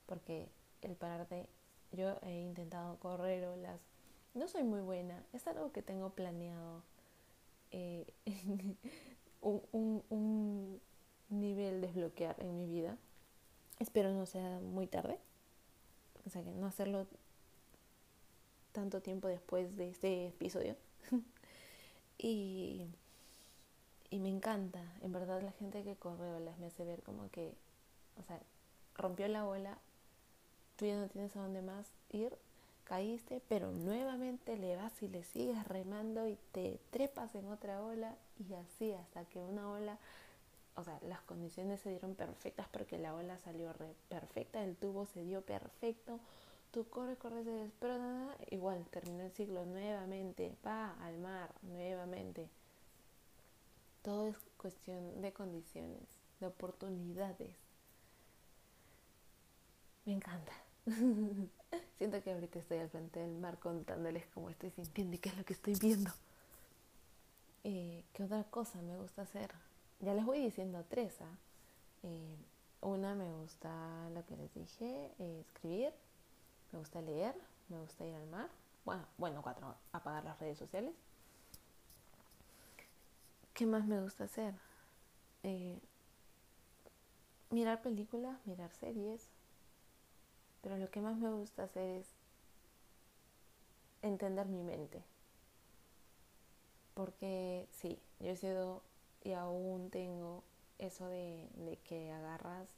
Porque 0.06 0.48
el 0.82 0.94
pararte, 0.94 1.48
yo 1.90 2.20
he 2.22 2.40
intentado 2.42 2.96
correr 3.00 3.44
olas, 3.46 3.80
no 4.34 4.46
soy 4.46 4.62
muy 4.62 4.80
buena, 4.80 5.24
es 5.32 5.48
algo 5.48 5.72
que 5.72 5.82
tengo 5.82 6.10
planeado. 6.10 6.84
Eh, 7.72 8.06
un, 9.42 9.62
un, 9.72 10.02
un 10.08 10.80
nivel 11.28 11.80
desbloquear 11.80 12.40
en 12.40 12.56
mi 12.56 12.66
vida 12.66 12.96
Espero 13.78 14.12
no 14.12 14.26
sea 14.26 14.58
muy 14.60 14.86
tarde. 14.86 15.18
O 16.26 16.30
sea, 16.30 16.42
que 16.42 16.50
no 16.50 16.66
hacerlo 16.66 17.06
tanto 18.72 19.00
tiempo 19.00 19.28
después 19.28 19.76
de 19.76 19.88
este 19.88 20.28
episodio. 20.28 20.76
y, 22.18 22.88
y 24.10 24.18
me 24.18 24.28
encanta. 24.28 24.82
En 25.00 25.12
verdad 25.12 25.42
la 25.42 25.52
gente 25.52 25.84
que 25.84 25.96
corre 25.96 26.32
olas 26.32 26.58
me 26.58 26.66
hace 26.66 26.84
ver 26.84 27.02
como 27.02 27.30
que, 27.30 27.54
o 28.18 28.22
sea, 28.24 28.40
rompió 28.94 29.28
la 29.28 29.46
ola, 29.46 29.78
tú 30.76 30.86
ya 30.86 30.96
no 30.96 31.08
tienes 31.08 31.36
a 31.36 31.42
dónde 31.42 31.62
más 31.62 31.86
ir, 32.10 32.36
caíste, 32.84 33.42
pero 33.48 33.70
nuevamente 33.70 34.56
le 34.56 34.76
vas 34.76 35.02
y 35.02 35.08
le 35.08 35.22
sigues 35.22 35.66
remando 35.68 36.26
y 36.26 36.38
te 36.52 36.80
trepas 36.90 37.34
en 37.34 37.46
otra 37.48 37.82
ola 37.82 38.14
y 38.38 38.54
así 38.54 38.92
hasta 38.92 39.24
que 39.24 39.38
una 39.40 39.70
ola 39.70 39.98
o 40.78 40.84
sea, 40.84 41.00
las 41.08 41.20
condiciones 41.22 41.80
se 41.80 41.90
dieron 41.90 42.14
perfectas 42.14 42.68
porque 42.68 42.98
la 42.98 43.12
ola 43.12 43.36
salió 43.38 43.74
perfecta, 44.08 44.62
el 44.62 44.76
tubo 44.76 45.06
se 45.06 45.24
dio 45.24 45.42
perfecto, 45.42 46.20
tú 46.70 46.88
corres, 46.88 47.18
corres, 47.18 47.44
se 47.44 47.50
desprona, 47.50 48.36
igual 48.50 48.86
terminó 48.90 49.24
el 49.24 49.32
ciclo 49.32 49.66
nuevamente, 49.66 50.54
va 50.64 50.94
al 51.02 51.18
mar 51.18 51.52
nuevamente. 51.62 52.48
Todo 54.02 54.28
es 54.28 54.36
cuestión 54.56 55.20
de 55.20 55.32
condiciones, 55.32 56.06
de 56.38 56.46
oportunidades. 56.46 57.56
Me 60.08 60.14
encanta. 60.14 60.54
Siento 61.98 62.22
que 62.22 62.32
ahorita 62.32 62.58
estoy 62.58 62.78
al 62.78 62.88
frente 62.88 63.20
del 63.20 63.36
mar 63.36 63.58
contándoles 63.58 64.24
cómo 64.32 64.48
estoy 64.48 64.70
sintiendo 64.70 65.14
y 65.14 65.18
qué 65.18 65.28
es 65.28 65.36
lo 65.36 65.44
que 65.44 65.52
estoy 65.52 65.74
viendo. 65.74 66.10
Eh, 67.62 68.02
¿Qué 68.14 68.22
otra 68.24 68.42
cosa 68.44 68.80
me 68.80 68.96
gusta 68.96 69.20
hacer? 69.20 69.50
ya 70.00 70.14
les 70.14 70.24
voy 70.24 70.40
diciendo 70.40 70.82
tres. 70.88 71.14
¿ah? 71.20 71.36
Eh, 72.04 72.36
una 72.80 73.14
me 73.14 73.30
gusta 73.34 74.08
lo 74.14 74.24
que 74.24 74.34
les 74.38 74.54
dije, 74.54 75.12
eh, 75.18 75.44
escribir, 75.46 75.92
me 76.72 76.78
gusta 76.78 77.02
leer, 77.02 77.34
me 77.68 77.78
gusta 77.78 78.06
ir 78.06 78.14
al 78.14 78.28
mar. 78.28 78.48
Bueno, 78.86 79.04
bueno, 79.18 79.42
cuatro, 79.42 79.74
apagar 79.92 80.24
las 80.24 80.40
redes 80.40 80.56
sociales. 80.56 80.94
¿Qué 83.52 83.66
más 83.66 83.84
me 83.84 84.00
gusta 84.00 84.24
hacer? 84.24 84.54
Eh, 85.42 85.78
mirar 87.50 87.82
películas, 87.82 88.38
mirar 88.46 88.72
series. 88.72 89.28
Pero 90.62 90.76
lo 90.76 90.90
que 90.90 91.00
más 91.00 91.16
me 91.16 91.30
gusta 91.30 91.64
hacer 91.64 92.00
es 92.00 92.06
entender 94.02 94.46
mi 94.46 94.62
mente. 94.62 95.02
Porque 96.94 97.68
sí, 97.70 97.98
yo 98.20 98.30
he 98.30 98.36
sido 98.36 98.82
y 99.22 99.32
aún 99.32 99.90
tengo 99.90 100.42
eso 100.78 101.06
de, 101.08 101.48
que 101.84 102.10
agarras 102.12 102.68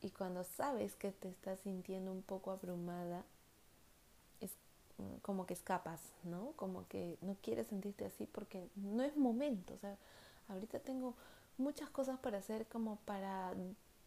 y 0.00 0.10
cuando 0.10 0.44
sabes 0.44 0.94
que 0.96 1.12
te 1.12 1.28
estás 1.28 1.60
sintiendo 1.60 2.12
un 2.12 2.22
poco 2.22 2.50
abrumada, 2.50 3.24
es 4.40 4.54
como 5.22 5.46
que 5.46 5.54
escapas, 5.54 6.12
¿no? 6.24 6.52
Como 6.56 6.86
que 6.88 7.16
no 7.22 7.36
quieres 7.42 7.68
sentirte 7.68 8.04
así 8.04 8.26
porque 8.26 8.68
no 8.76 9.02
es 9.02 9.16
momento. 9.16 9.72
O 9.72 9.78
sea, 9.78 9.96
ahorita 10.48 10.80
tengo 10.80 11.14
muchas 11.56 11.88
cosas 11.88 12.18
para 12.18 12.38
hacer 12.38 12.66
como 12.66 12.96
para 13.06 13.54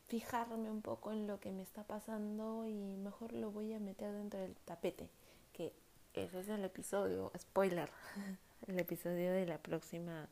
fijarme 0.08 0.70
un 0.70 0.82
poco 0.82 1.12
en 1.12 1.28
lo 1.28 1.40
que 1.40 1.52
me 1.52 1.62
está 1.62 1.84
pasando 1.84 2.66
y 2.66 2.98
mejor 2.98 3.34
lo 3.34 3.52
voy 3.52 3.74
a 3.74 3.80
meter 3.80 4.14
dentro 4.14 4.40
del 4.40 4.56
tapete. 4.66 5.10
Que 5.54 5.74
ese 6.14 6.40
es 6.40 6.50
el 6.50 6.64
episodio, 6.64 7.32
spoiler, 7.38 7.90
el 8.68 8.80
episodio 8.80 9.32
de 9.32 9.46
la 9.46 9.58
próxima 9.60 10.28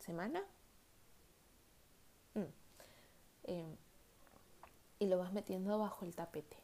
semana. 0.00 0.42
Mm. 2.34 2.40
Em, 3.44 3.76
y 4.98 5.06
lo 5.06 5.18
vas 5.18 5.32
metiendo 5.32 5.78
bajo 5.78 6.04
el 6.04 6.14
tapete. 6.14 6.56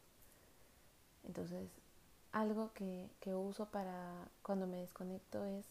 Entonces, 1.25 1.71
algo 2.33 2.73
que, 2.73 3.09
que, 3.21 3.35
uso 3.35 3.67
para 3.67 4.29
cuando 4.43 4.67
me 4.67 4.79
desconecto 4.79 5.45
es, 5.45 5.67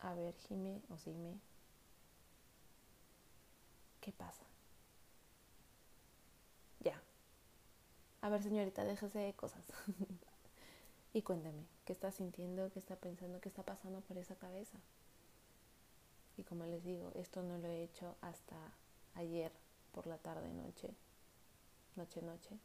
a 0.00 0.14
ver, 0.14 0.34
Jime 0.48 0.80
o 0.90 0.98
Sime, 0.98 1.38
¿qué 4.00 4.12
pasa? 4.12 4.44
Ya. 6.80 7.00
A 8.24 8.30
ver, 8.30 8.42
señorita, 8.42 8.84
déjese 8.84 9.18
de 9.18 9.34
cosas. 9.34 9.66
y 11.12 11.20
cuéntame, 11.20 11.66
¿qué 11.84 11.92
está 11.92 12.10
sintiendo? 12.10 12.70
¿Qué 12.72 12.78
está 12.78 12.96
pensando? 12.96 13.38
¿Qué 13.38 13.50
está 13.50 13.64
pasando 13.64 14.00
por 14.00 14.16
esa 14.16 14.34
cabeza? 14.34 14.78
Y 16.38 16.44
como 16.44 16.64
les 16.64 16.82
digo, 16.84 17.12
esto 17.16 17.42
no 17.42 17.58
lo 17.58 17.68
he 17.68 17.82
hecho 17.82 18.16
hasta 18.22 18.56
ayer 19.14 19.52
por 19.92 20.06
la 20.06 20.16
tarde, 20.16 20.50
noche, 20.54 20.94
noche, 21.96 22.22
noche. 22.22 22.58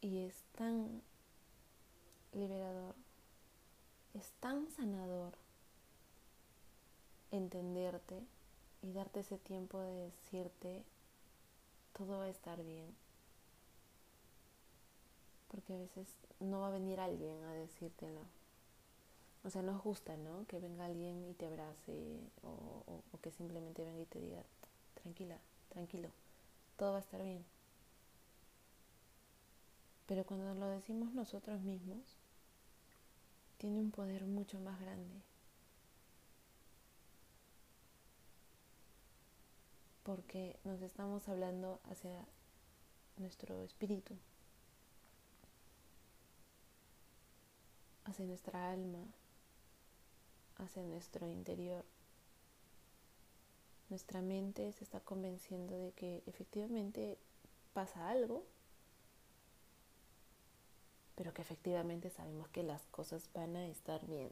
Y 0.00 0.20
es 0.20 0.44
tan 0.56 1.02
liberador, 2.32 2.94
es 4.14 4.32
tan 4.40 4.70
sanador 4.70 5.34
entenderte 7.30 8.26
y 8.82 8.92
darte 8.92 9.20
ese 9.20 9.38
tiempo 9.38 9.80
de 9.80 9.92
decirte 9.92 10.84
todo 11.92 12.18
va 12.18 12.24
a 12.24 12.28
estar 12.28 12.62
bien. 12.62 12.94
Porque 15.48 15.74
a 15.74 15.78
veces 15.78 16.06
no 16.40 16.60
va 16.60 16.68
a 16.68 16.70
venir 16.70 17.00
alguien 17.00 17.42
a 17.44 17.52
decírtelo. 17.52 18.20
O 19.44 19.50
sea, 19.50 19.62
nos 19.62 19.82
gusta, 19.82 20.16
¿no? 20.16 20.46
Que 20.46 20.58
venga 20.58 20.84
alguien 20.84 21.24
y 21.24 21.34
te 21.34 21.46
abrace 21.46 22.20
o, 22.42 22.82
o 23.12 23.20
que 23.20 23.30
simplemente 23.30 23.84
venga 23.84 24.02
y 24.02 24.06
te 24.06 24.20
diga, 24.20 24.42
tranquila, 25.02 25.38
tranquilo, 25.68 26.10
todo 26.76 26.92
va 26.92 26.98
a 26.98 27.00
estar 27.00 27.22
bien. 27.22 27.44
Pero 30.06 30.24
cuando 30.24 30.54
lo 30.54 30.66
decimos 30.68 31.12
nosotros 31.12 31.60
mismos, 31.62 32.16
tiene 33.58 33.80
un 33.80 33.90
poder 33.90 34.24
mucho 34.24 34.58
más 34.60 34.80
grande. 34.80 35.22
Porque 40.06 40.56
nos 40.62 40.80
estamos 40.82 41.28
hablando 41.28 41.80
hacia 41.90 42.24
nuestro 43.16 43.60
espíritu, 43.62 44.14
hacia 48.04 48.24
nuestra 48.24 48.70
alma, 48.70 49.04
hacia 50.58 50.84
nuestro 50.84 51.28
interior. 51.28 51.84
Nuestra 53.88 54.22
mente 54.22 54.72
se 54.72 54.84
está 54.84 55.00
convenciendo 55.00 55.76
de 55.76 55.90
que 55.90 56.22
efectivamente 56.26 57.18
pasa 57.74 58.08
algo 58.08 58.44
pero 61.16 61.32
que 61.32 61.42
efectivamente 61.42 62.10
sabemos 62.10 62.48
que 62.50 62.62
las 62.62 62.82
cosas 62.88 63.30
van 63.32 63.56
a 63.56 63.66
estar 63.66 64.06
bien. 64.06 64.30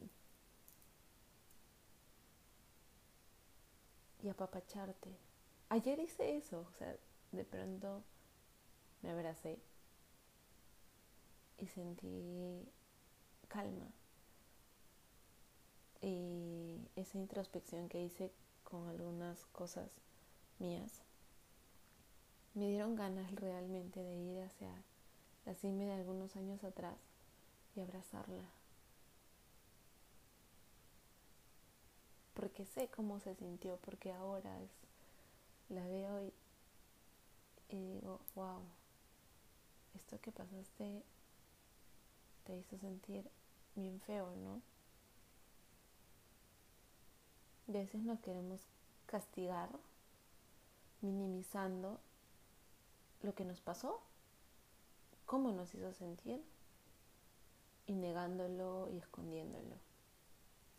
Y 4.23 4.29
apapacharte. 4.29 5.34
Ayer 5.69 5.99
hice 5.99 6.37
eso, 6.37 6.65
o 6.69 6.71
sea, 6.77 6.95
de 7.31 7.43
pronto 7.43 8.03
me 9.01 9.11
abracé 9.11 9.59
y 11.57 11.67
sentí 11.67 12.67
calma. 13.47 13.91
Y 16.01 16.87
esa 16.95 17.17
introspección 17.17 17.89
que 17.89 18.01
hice 18.01 18.31
con 18.63 18.87
algunas 18.87 19.45
cosas 19.47 19.89
mías 20.59 21.01
me 22.53 22.69
dieron 22.69 22.95
ganas 22.95 23.33
realmente 23.35 24.01
de 24.01 24.15
ir 24.15 24.39
hacia 24.41 24.71
la 25.45 25.53
cime 25.55 25.85
de 25.85 25.93
algunos 25.93 26.35
años 26.37 26.63
atrás 26.63 26.97
y 27.75 27.81
abrazarla. 27.81 28.49
Porque 32.33 32.65
sé 32.65 32.89
cómo 32.89 33.19
se 33.19 33.35
sintió, 33.35 33.77
porque 33.77 34.13
ahora 34.13 34.61
es, 34.61 34.71
la 35.69 35.85
veo 35.87 36.31
y, 37.69 37.93
digo, 37.93 38.21
wow, 38.35 38.61
esto 39.95 40.19
que 40.21 40.31
pasaste 40.31 41.03
te 42.43 42.55
hizo 42.55 42.77
sentir 42.77 43.29
bien 43.75 43.99
feo, 44.01 44.35
¿no? 44.35 44.61
A 47.67 47.71
veces 47.71 48.01
nos 48.03 48.19
queremos 48.19 48.61
castigar 49.07 49.69
minimizando 51.01 51.99
lo 53.21 53.33
que 53.33 53.45
nos 53.45 53.59
pasó 53.61 54.01
cómo 55.25 55.51
nos 55.51 55.73
hizo 55.73 55.91
sentir 55.93 56.43
y 57.87 57.93
negándolo 57.93 58.89
y 58.91 58.97
escondiéndolo. 58.97 59.75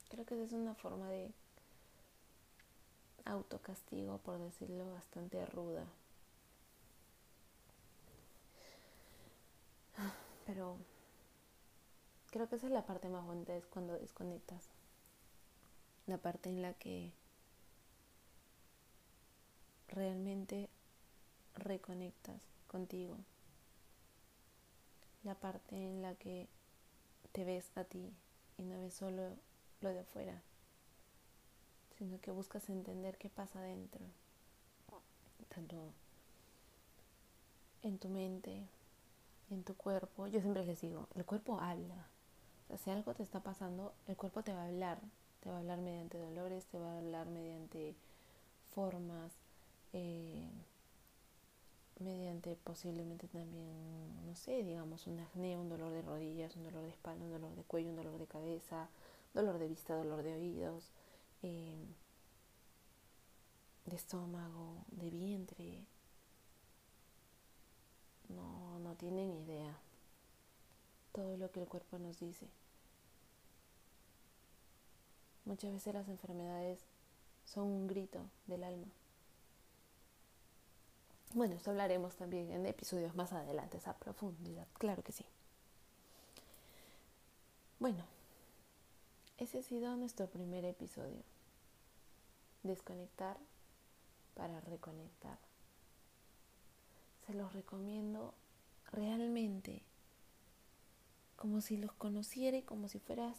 Creo 0.09 0.25
que 0.25 0.35
esa 0.35 0.45
es 0.45 0.53
una 0.53 0.75
forma 0.75 1.09
de 1.09 1.33
autocastigo, 3.27 4.19
por 4.19 4.39
decirlo, 4.39 4.91
bastante 4.93 5.45
ruda. 5.47 5.85
Pero 10.47 10.77
creo 12.31 12.49
que 12.49 12.57
esa 12.57 12.67
es 12.67 12.73
la 12.73 12.87
parte 12.87 13.09
más 13.09 13.25
bonita, 13.25 13.55
es 13.55 13.67
cuando 13.67 13.99
desconectas. 13.99 14.71
La 16.07 16.19
parte 16.19 16.49
en 16.49 16.63
la 16.63 16.73
que 16.75 17.13
realmente 19.89 20.69
reconectas 21.55 22.41
contigo 22.69 23.17
la 25.27 25.35
parte 25.35 25.75
en 25.75 26.03
la 26.03 26.15
que 26.15 26.47
te 27.33 27.45
ves 27.45 27.71
a 27.77 27.83
ti 27.83 28.15
y 28.59 28.63
no 28.63 28.81
ves 28.81 28.95
solo 28.95 29.37
lo 29.81 29.89
de 29.91 29.99
afuera, 29.99 30.41
sino 31.99 32.21
que 32.21 32.31
buscas 32.31 32.69
entender 32.69 33.17
qué 33.19 33.29
pasa 33.29 33.61
dentro, 33.61 34.01
tanto 35.49 35.93
en 37.83 37.99
tu 37.99 38.09
mente, 38.09 38.67
en 39.51 39.63
tu 39.65 39.75
cuerpo. 39.75 40.27
Yo 40.27 40.41
siempre 40.41 40.65
les 40.65 40.81
digo, 40.81 41.09
el 41.15 41.25
cuerpo 41.25 41.61
habla. 41.61 42.09
Si 42.83 42.91
algo 42.91 43.15
te 43.15 43.23
está 43.23 43.41
pasando, 43.41 43.95
el 44.09 44.17
cuerpo 44.17 44.43
te 44.43 44.53
va 44.53 44.63
a 44.63 44.67
hablar. 44.67 45.01
Te 45.41 45.51
va 45.51 45.57
a 45.57 45.59
hablar 45.61 45.79
mediante 45.79 46.19
dolores, 46.19 46.67
te 46.67 46.79
va 46.79 46.93
a 46.93 46.99
hablar 46.99 47.29
mediante 47.29 47.95
formas. 48.75 49.33
Eh, 49.93 50.49
mediante 51.99 52.57
posiblemente 52.57 53.27
también, 53.29 54.27
no 54.27 54.35
sé, 54.35 54.63
digamos, 54.63 55.07
un 55.07 55.21
acné, 55.21 55.57
un 55.57 55.69
dolor 55.69 55.93
de 55.93 56.03
rodillas, 56.03 56.57
un 56.57 56.65
dolor 56.65 56.83
de 56.83 56.91
espalda, 56.91 57.25
un 57.25 57.31
dolor 57.31 57.55
de 57.55 57.63
cuello, 57.63 57.91
un 57.91 57.97
dolor 57.97 58.19
de 58.19 58.27
cabeza, 58.27 58.89
dolor 59.33 59.59
de 59.59 59.69
vista, 59.69 59.95
dolor 59.95 60.23
de 60.23 60.35
oídos, 60.35 60.91
em, 61.43 61.95
de 63.87 63.97
estómago, 63.97 64.85
de 64.89 65.11
vientre. 65.11 65.87
No, 68.29 68.79
no 68.81 68.95
tienen 68.97 69.33
idea 69.33 69.79
todo 71.13 71.37
lo 71.37 71.51
que 71.51 71.61
el 71.61 71.69
cuerpo 71.69 71.99
nos 71.99 72.19
dice. 72.21 72.47
Muchas 75.45 75.73
veces 75.73 75.95
las 75.95 76.09
enfermedades 76.09 76.81
son 77.45 77.65
un 77.69 77.87
grito 77.87 78.21
del 78.47 78.65
alma. 78.65 78.87
Bueno, 81.35 81.55
esto 81.55 81.71
hablaremos 81.71 82.17
también 82.17 82.51
en 82.51 82.67
episodios 82.67 83.15
más 83.15 83.33
adelante, 83.33 83.77
esa 83.79 83.95
profundidad, 83.95 84.67
claro 84.75 85.03
que 85.03 85.13
sí. 85.13 85.25
Bueno, 87.79 88.05
ese 89.39 89.59
ha 89.59 89.63
sido 89.63 89.97
nuestro 89.97 90.29
primer 90.29 90.65
episodio. 90.65 91.23
Desconectar 92.63 93.37
para 94.35 94.61
reconectar. 94.61 95.39
Se 97.27 97.35
los 97.35 97.53
recomiendo 97.53 98.35
realmente, 98.93 99.83
como 101.37 101.61
si 101.61 101.77
los 101.77 101.93
conociera 101.93 102.57
y 102.57 102.63
como 102.63 102.89
si 102.89 102.99
fueras 102.99 103.37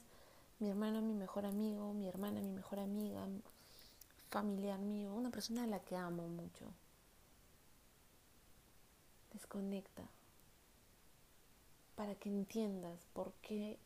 mi 0.59 0.69
hermano, 0.69 1.01
mi 1.01 1.13
mejor 1.13 1.45
amigo, 1.45 1.93
mi 1.93 2.07
hermana, 2.07 2.41
mi 2.41 2.51
mejor 2.51 2.79
amiga, 2.79 3.27
familiar 4.29 4.79
mío, 4.79 5.13
una 5.13 5.29
persona 5.29 5.63
a 5.63 5.67
la 5.67 5.79
que 5.79 5.95
amo 5.95 6.27
mucho 6.27 6.73
desconecta 9.37 10.09
para 11.95 12.15
que 12.15 12.29
entiendas 12.29 13.05
por 13.13 13.33
qué 13.41 13.77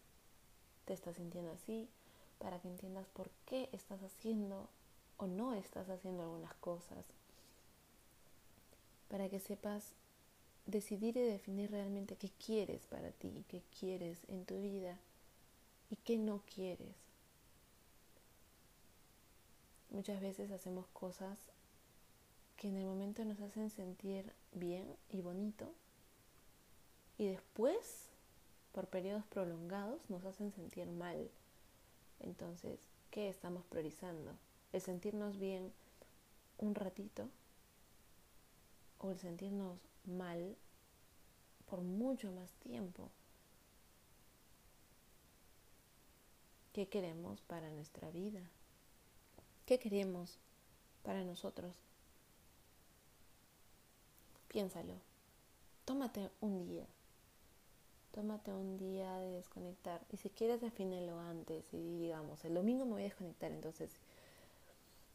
te 0.86 0.93
estás 0.93 1.17
sintiendo 1.17 1.52
así, 1.52 1.89
para 2.41 2.60
que 2.60 2.67
entiendas 2.67 3.08
por 3.10 3.30
qué 3.45 3.69
estás 3.71 4.01
haciendo 4.01 4.67
o 5.17 5.27
no 5.27 5.54
estás 5.54 5.89
haciendo 5.89 6.23
algunas 6.23 6.54
cosas, 6.56 7.06
para 9.10 9.30
que 9.30 9.39
sepas 9.39 9.93
decidir 10.65 11.17
y 11.17 11.21
definir 11.21 11.71
realmente 11.71 12.15
qué 12.15 12.30
quieres 12.43 12.86
para 12.88 13.12
ti, 13.12 13.45
qué 13.47 13.62
quieres 13.80 14.19
en 14.27 14.45
tu 14.45 14.62
vida 14.62 14.97
y 15.89 15.97
qué 15.97 16.17
no 16.17 16.41
quieres. 16.54 16.95
Muchas 19.89 20.21
veces 20.21 20.51
hacemos 20.51 20.88
cosas 20.88 21.38
que 22.58 22.69
en 22.69 22.77
el 22.77 22.86
momento 22.86 23.25
nos 23.25 23.39
hacen 23.41 23.69
sentir 23.69 24.32
bien 24.54 24.95
y 25.10 25.21
bonito 25.21 25.73
y 27.21 27.27
después, 27.27 28.08
por 28.71 28.88
periodos 28.88 29.23
prolongados, 29.27 29.99
nos 30.10 30.25
hacen 30.25 30.51
sentir 30.54 30.88
mal. 30.88 31.30
Entonces, 32.21 32.79
¿qué 33.10 33.29
estamos 33.29 33.65
priorizando? 33.65 34.38
¿El 34.71 34.81
sentirnos 34.81 35.38
bien 35.38 35.73
un 36.57 36.75
ratito 36.75 37.29
o 38.99 39.12
el 39.12 39.19
sentirnos 39.19 39.79
mal 40.05 40.55
por 41.65 41.81
mucho 41.81 42.31
más 42.31 42.51
tiempo? 42.55 43.10
¿Qué 46.73 46.88
queremos 46.88 47.41
para 47.41 47.69
nuestra 47.69 48.10
vida? 48.12 48.41
¿Qué 49.65 49.79
queremos 49.79 50.38
para 51.03 51.23
nosotros? 51.23 51.75
Piénsalo. 54.47 54.93
Tómate 55.86 56.29
un 56.39 56.65
día. 56.65 56.86
Tómate 58.12 58.54
un 58.54 58.78
día 58.78 59.17
de 59.19 59.32
desconectar. 59.32 60.02
Y 60.12 60.17
si 60.17 60.30
quieres, 60.30 60.62
defínelo 60.62 61.19
antes. 61.19 61.74
Y 61.74 62.00
digamos, 62.00 62.43
el 62.45 62.54
domingo 62.54 62.86
me 62.86 62.91
voy 62.93 63.02
a 63.02 63.06
desconectar. 63.06 63.52
Entonces, 63.52 63.91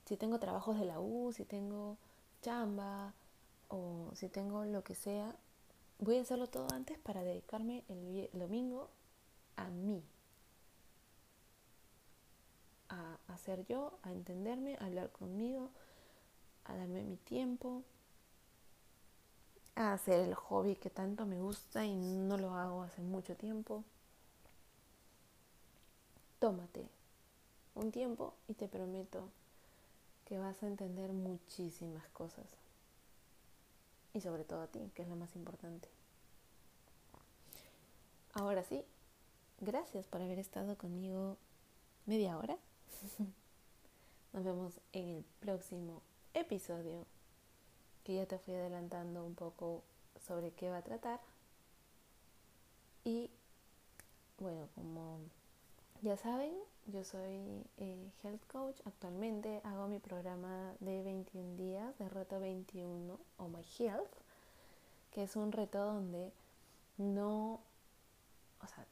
si 0.06 0.16
tengo 0.16 0.38
trabajos 0.38 0.78
de 0.78 0.87
la 0.87 1.00
U, 1.00 1.32
si 1.32 1.44
tengo 1.44 1.98
chamba 2.42 3.14
o 3.68 4.11
si 4.14 4.28
tengo 4.28 4.64
lo 4.64 4.82
que 4.82 4.94
sea, 4.94 5.37
voy 5.98 6.16
a 6.18 6.22
hacerlo 6.22 6.46
todo 6.46 6.68
antes 6.72 6.98
para 6.98 7.22
dedicarme 7.22 7.85
el, 7.88 8.30
domingo 8.32 8.90
a 9.56 9.68
mí. 9.68 10.02
a, 12.88 13.38
ser 13.38 13.66
yo, 13.66 13.98
a 14.02 14.12
entenderme, 14.12 14.76
a 14.80 14.87
hablar 14.87 15.11
conmigo, 15.11 15.70
a 16.64 16.76
darme 16.76 17.02
mi 17.02 17.16
tiempo, 17.16 17.82
a 19.76 19.92
hacer 19.92 20.20
el 20.20 20.34
hobby 20.34 20.74
que 20.74 20.90
tanto 20.90 21.26
me 21.26 21.38
gusta 21.38 21.84
y 21.84 21.94
no 21.94 22.38
lo 22.38 22.54
hago 22.54 22.82
hace 22.82 23.02
mucho 23.02 23.36
tiempo. 23.36 23.84
Tómate 26.38 26.88
un 27.74 27.92
tiempo 27.92 28.34
y 28.48 28.54
te 28.54 28.68
prometo 28.68 29.28
que 30.24 30.38
vas 30.38 30.62
a 30.62 30.66
entender 30.66 31.12
muchísimas 31.12 32.08
cosas. 32.08 32.46
Y 34.14 34.20
sobre 34.22 34.44
todo 34.44 34.62
a 34.62 34.66
ti, 34.66 34.90
que 34.94 35.02
es 35.02 35.08
lo 35.08 35.16
más 35.16 35.36
importante. 35.36 35.88
Ahora 38.32 38.64
sí, 38.64 38.82
gracias 39.60 40.06
por 40.06 40.22
haber 40.22 40.38
estado 40.38 40.76
conmigo 40.76 41.36
media 42.06 42.38
hora. 42.38 42.56
Nos 44.32 44.44
vemos 44.44 44.80
en 44.92 45.08
el 45.08 45.24
próximo 45.40 46.02
episodio 46.34 47.06
que 48.06 48.14
ya 48.14 48.24
te 48.24 48.38
fui 48.38 48.54
adelantando 48.54 49.24
un 49.24 49.34
poco 49.34 49.82
sobre 50.24 50.52
qué 50.52 50.70
va 50.70 50.76
a 50.76 50.82
tratar. 50.82 51.18
Y 53.02 53.32
bueno, 54.38 54.68
como 54.76 55.18
ya 56.02 56.16
saben, 56.16 56.54
yo 56.86 57.02
soy 57.02 57.64
eh, 57.78 58.12
health 58.22 58.46
coach. 58.46 58.80
Actualmente 58.84 59.60
hago 59.64 59.88
mi 59.88 59.98
programa 59.98 60.72
de 60.78 61.02
21 61.02 61.56
días 61.56 61.98
de 61.98 62.08
reto 62.08 62.38
21 62.38 63.18
o 63.38 63.48
My 63.48 63.64
Health, 63.76 64.14
que 65.10 65.24
es 65.24 65.34
un 65.34 65.50
reto 65.50 65.84
donde 65.84 66.32
no, 66.98 67.58
o 68.62 68.66
sea, 68.68 68.86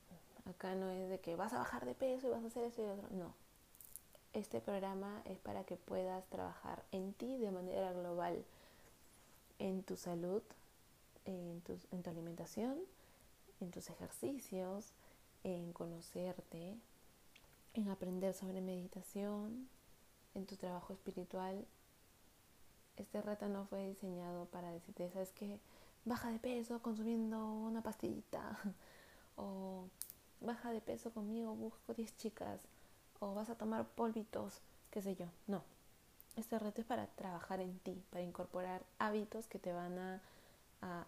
acá 0.51 0.75
no 0.75 0.91
es 0.91 1.09
de 1.09 1.21
que 1.21 1.37
vas 1.37 1.53
a 1.53 1.59
bajar 1.59 1.87
de 1.87 1.95
peso 1.95 2.27
y 2.27 2.31
vas 2.31 2.43
a 2.43 2.49
hacer 2.49 2.65
esto 2.65 2.83
y 2.83 2.87
otro, 2.87 3.09
no. 3.11 3.33
Este 4.33 4.61
programa 4.61 5.23
es 5.25 5.39
para 5.39 5.63
que 5.63 5.77
puedas 5.77 6.25
trabajar 6.31 6.83
en 6.91 7.13
ti 7.13 7.39
de 7.39 7.53
manera 7.53 7.93
global 7.93 8.45
en 9.65 9.83
tu 9.83 9.97
salud, 9.97 10.43
en 11.25 11.63
tu, 11.63 11.75
tu 11.77 12.11
alimentación, 12.11 12.79
en 13.61 13.71
tus 13.71 13.89
ejercicios, 13.89 14.93
en 15.43 15.73
conocerte, 15.73 16.77
en 17.73 17.89
aprender 17.89 18.35
sobre 18.35 18.61
meditación, 18.61 19.67
en 20.35 20.45
tu 20.45 20.57
trabajo 20.57 20.93
espiritual. 20.93 21.65
Este 22.99 23.23
reto 23.23 23.49
no 23.49 23.65
fue 23.65 23.89
diseñado 23.89 24.45
para 24.47 24.71
decirte, 24.71 25.11
¿sabes 25.11 25.33
qué? 25.33 25.59
Baja 26.05 26.31
de 26.31 26.39
peso 26.39 26.83
consumiendo 26.83 27.43
una 27.43 27.83
pastillita. 27.83 28.59
o 29.37 29.89
baja 30.43 30.73
de 30.73 30.83
peso 30.83 31.11
conmigo, 31.11 31.55
busco 31.55 31.95
10 31.95 32.19
chicas. 32.19 32.61
O 33.19 33.33
vas 33.33 33.49
a 33.49 33.57
tomar 33.57 33.89
polvitos, 33.89 34.61
qué 34.91 35.01
sé 35.01 35.17
yo. 35.17 35.27
No, 35.47 35.63
este 36.37 36.59
reto 36.59 36.81
es 36.81 36.87
para 36.87 37.07
trabajar 37.07 37.61
en 37.61 37.79
ti, 37.81 38.03
para 38.11 38.25
incorporar 38.25 38.83
hábitos 38.99 39.47
que 39.47 39.59
te 39.59 39.73
van 39.73 39.99
a, 39.99 40.23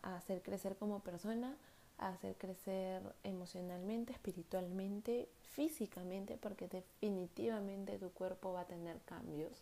hacer 0.03 0.41
crecer 0.43 0.77
como 0.77 1.01
persona, 1.01 1.55
a 1.99 2.09
hacer 2.09 2.35
crecer 2.37 3.03
emocionalmente, 3.25 4.15
espiritualmente, 4.15 5.29
físicamente, 5.43 6.39
porque 6.39 6.67
definitivamente 6.67 7.99
tu 7.99 8.11
cuerpo 8.11 8.55
va 8.55 8.63
a 8.63 8.67
tener 8.67 8.99
cambios, 9.03 9.53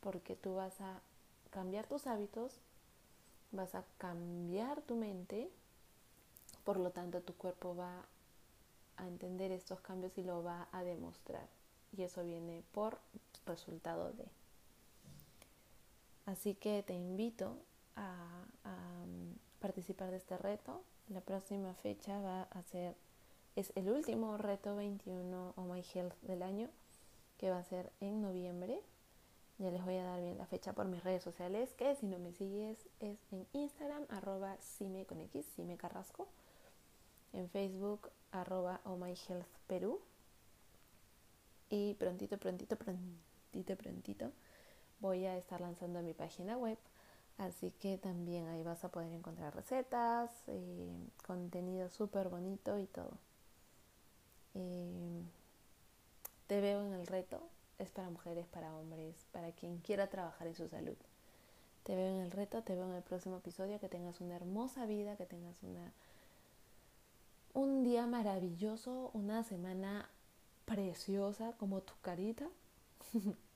porque 0.00 0.34
tú 0.34 0.56
vas 0.56 0.80
a 0.80 1.00
cambiar 1.50 1.86
tus 1.86 2.08
hábitos, 2.08 2.58
vas 3.52 3.76
a 3.76 3.84
cambiar 3.98 4.82
tu 4.82 4.96
mente, 4.96 5.48
por 6.64 6.78
lo 6.78 6.90
tanto 6.90 7.20
tu 7.20 7.34
cuerpo 7.34 7.76
va 7.76 8.04
a 8.96 9.06
entender 9.06 9.52
estos 9.52 9.80
cambios 9.80 10.18
y 10.18 10.24
lo 10.24 10.42
va 10.42 10.66
a 10.72 10.82
demostrar. 10.82 11.46
Y 11.96 12.02
eso 12.02 12.24
viene 12.24 12.64
por 12.72 12.98
resultado 13.46 14.12
de. 14.12 14.41
Así 16.26 16.54
que 16.54 16.82
te 16.82 16.94
invito 16.94 17.58
a, 17.96 18.44
mm, 18.64 19.60
participar 19.60 20.10
de 20.10 20.16
este 20.16 20.36
reto. 20.38 20.82
La 21.08 21.20
próxima 21.20 21.74
fecha 21.74 22.20
va 22.20 22.42
a 22.42 22.62
ser, 22.62 22.96
es 23.56 23.72
el 23.76 23.90
último 23.90 24.36
reto 24.36 24.76
21 24.76 25.52
o 25.56 25.62
My 25.62 25.82
Health 25.94 26.14
del 26.22 26.42
año, 26.42 26.68
que 27.38 27.50
va 27.50 27.58
a 27.58 27.64
ser 27.64 27.92
en 28.00 28.22
noviembre. 28.22 28.80
Ya 29.58 29.70
les 29.70 29.84
voy 29.84 29.96
a 29.96 30.04
dar 30.04 30.20
bien 30.20 30.38
la 30.38 30.46
fecha 30.46 30.72
por 30.72 30.86
mis 30.86 31.04
redes 31.04 31.22
sociales, 31.22 31.74
que 31.74 31.94
si 31.96 32.06
no 32.06 32.18
me 32.18 32.32
sigues 32.32 32.88
es 33.00 33.18
en 33.32 33.46
Instagram, 33.52 34.06
arroba 34.08 34.56
Cime 34.58 35.06
con 35.06 35.20
X, 35.20 35.44
Cime 35.56 35.76
Carrasco. 35.76 36.28
En 37.32 37.48
Facebook, 37.48 38.10
arroba 38.30 38.80
Oh 38.84 38.96
My 38.96 39.14
Health 39.28 39.46
Perú. 39.66 40.00
Y 41.68 41.94
prontito, 41.94 42.38
prontito, 42.38 42.76
prontito, 42.76 43.76
prontito 43.76 44.32
voy 45.02 45.26
a 45.26 45.36
estar 45.36 45.60
lanzando 45.60 46.00
mi 46.00 46.14
página 46.14 46.56
web. 46.56 46.78
Así 47.36 47.72
que 47.72 47.98
también 47.98 48.46
ahí 48.48 48.62
vas 48.62 48.84
a 48.84 48.90
poder 48.90 49.12
encontrar 49.12 49.54
recetas, 49.54 50.30
eh, 50.46 50.94
contenido 51.26 51.90
súper 51.90 52.28
bonito 52.28 52.78
y 52.78 52.86
todo. 52.86 53.18
Eh, 54.54 55.22
te 56.46 56.60
veo 56.60 56.82
en 56.86 56.92
el 56.92 57.06
reto. 57.06 57.42
Es 57.78 57.90
para 57.90 58.10
mujeres, 58.10 58.46
para 58.46 58.74
hombres, 58.76 59.26
para 59.32 59.50
quien 59.52 59.78
quiera 59.78 60.08
trabajar 60.08 60.46
en 60.46 60.54
su 60.54 60.68
salud. 60.68 60.96
Te 61.82 61.96
veo 61.96 62.14
en 62.14 62.20
el 62.20 62.30
reto, 62.30 62.62
te 62.62 62.74
veo 62.76 62.84
en 62.88 62.94
el 62.94 63.02
próximo 63.02 63.38
episodio. 63.38 63.80
Que 63.80 63.88
tengas 63.88 64.20
una 64.20 64.36
hermosa 64.36 64.86
vida, 64.86 65.16
que 65.16 65.26
tengas 65.26 65.56
una, 65.62 65.92
un 67.54 67.82
día 67.82 68.06
maravilloso, 68.06 69.10
una 69.14 69.42
semana 69.42 70.08
preciosa 70.64 71.54
como 71.58 71.80
tu 71.80 71.94
carita. 72.02 72.48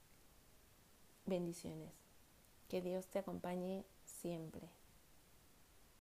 Bendiciones. 1.26 1.92
Que 2.68 2.80
Dios 2.80 3.08
te 3.08 3.18
acompañe 3.18 3.84
siempre. 4.04 4.68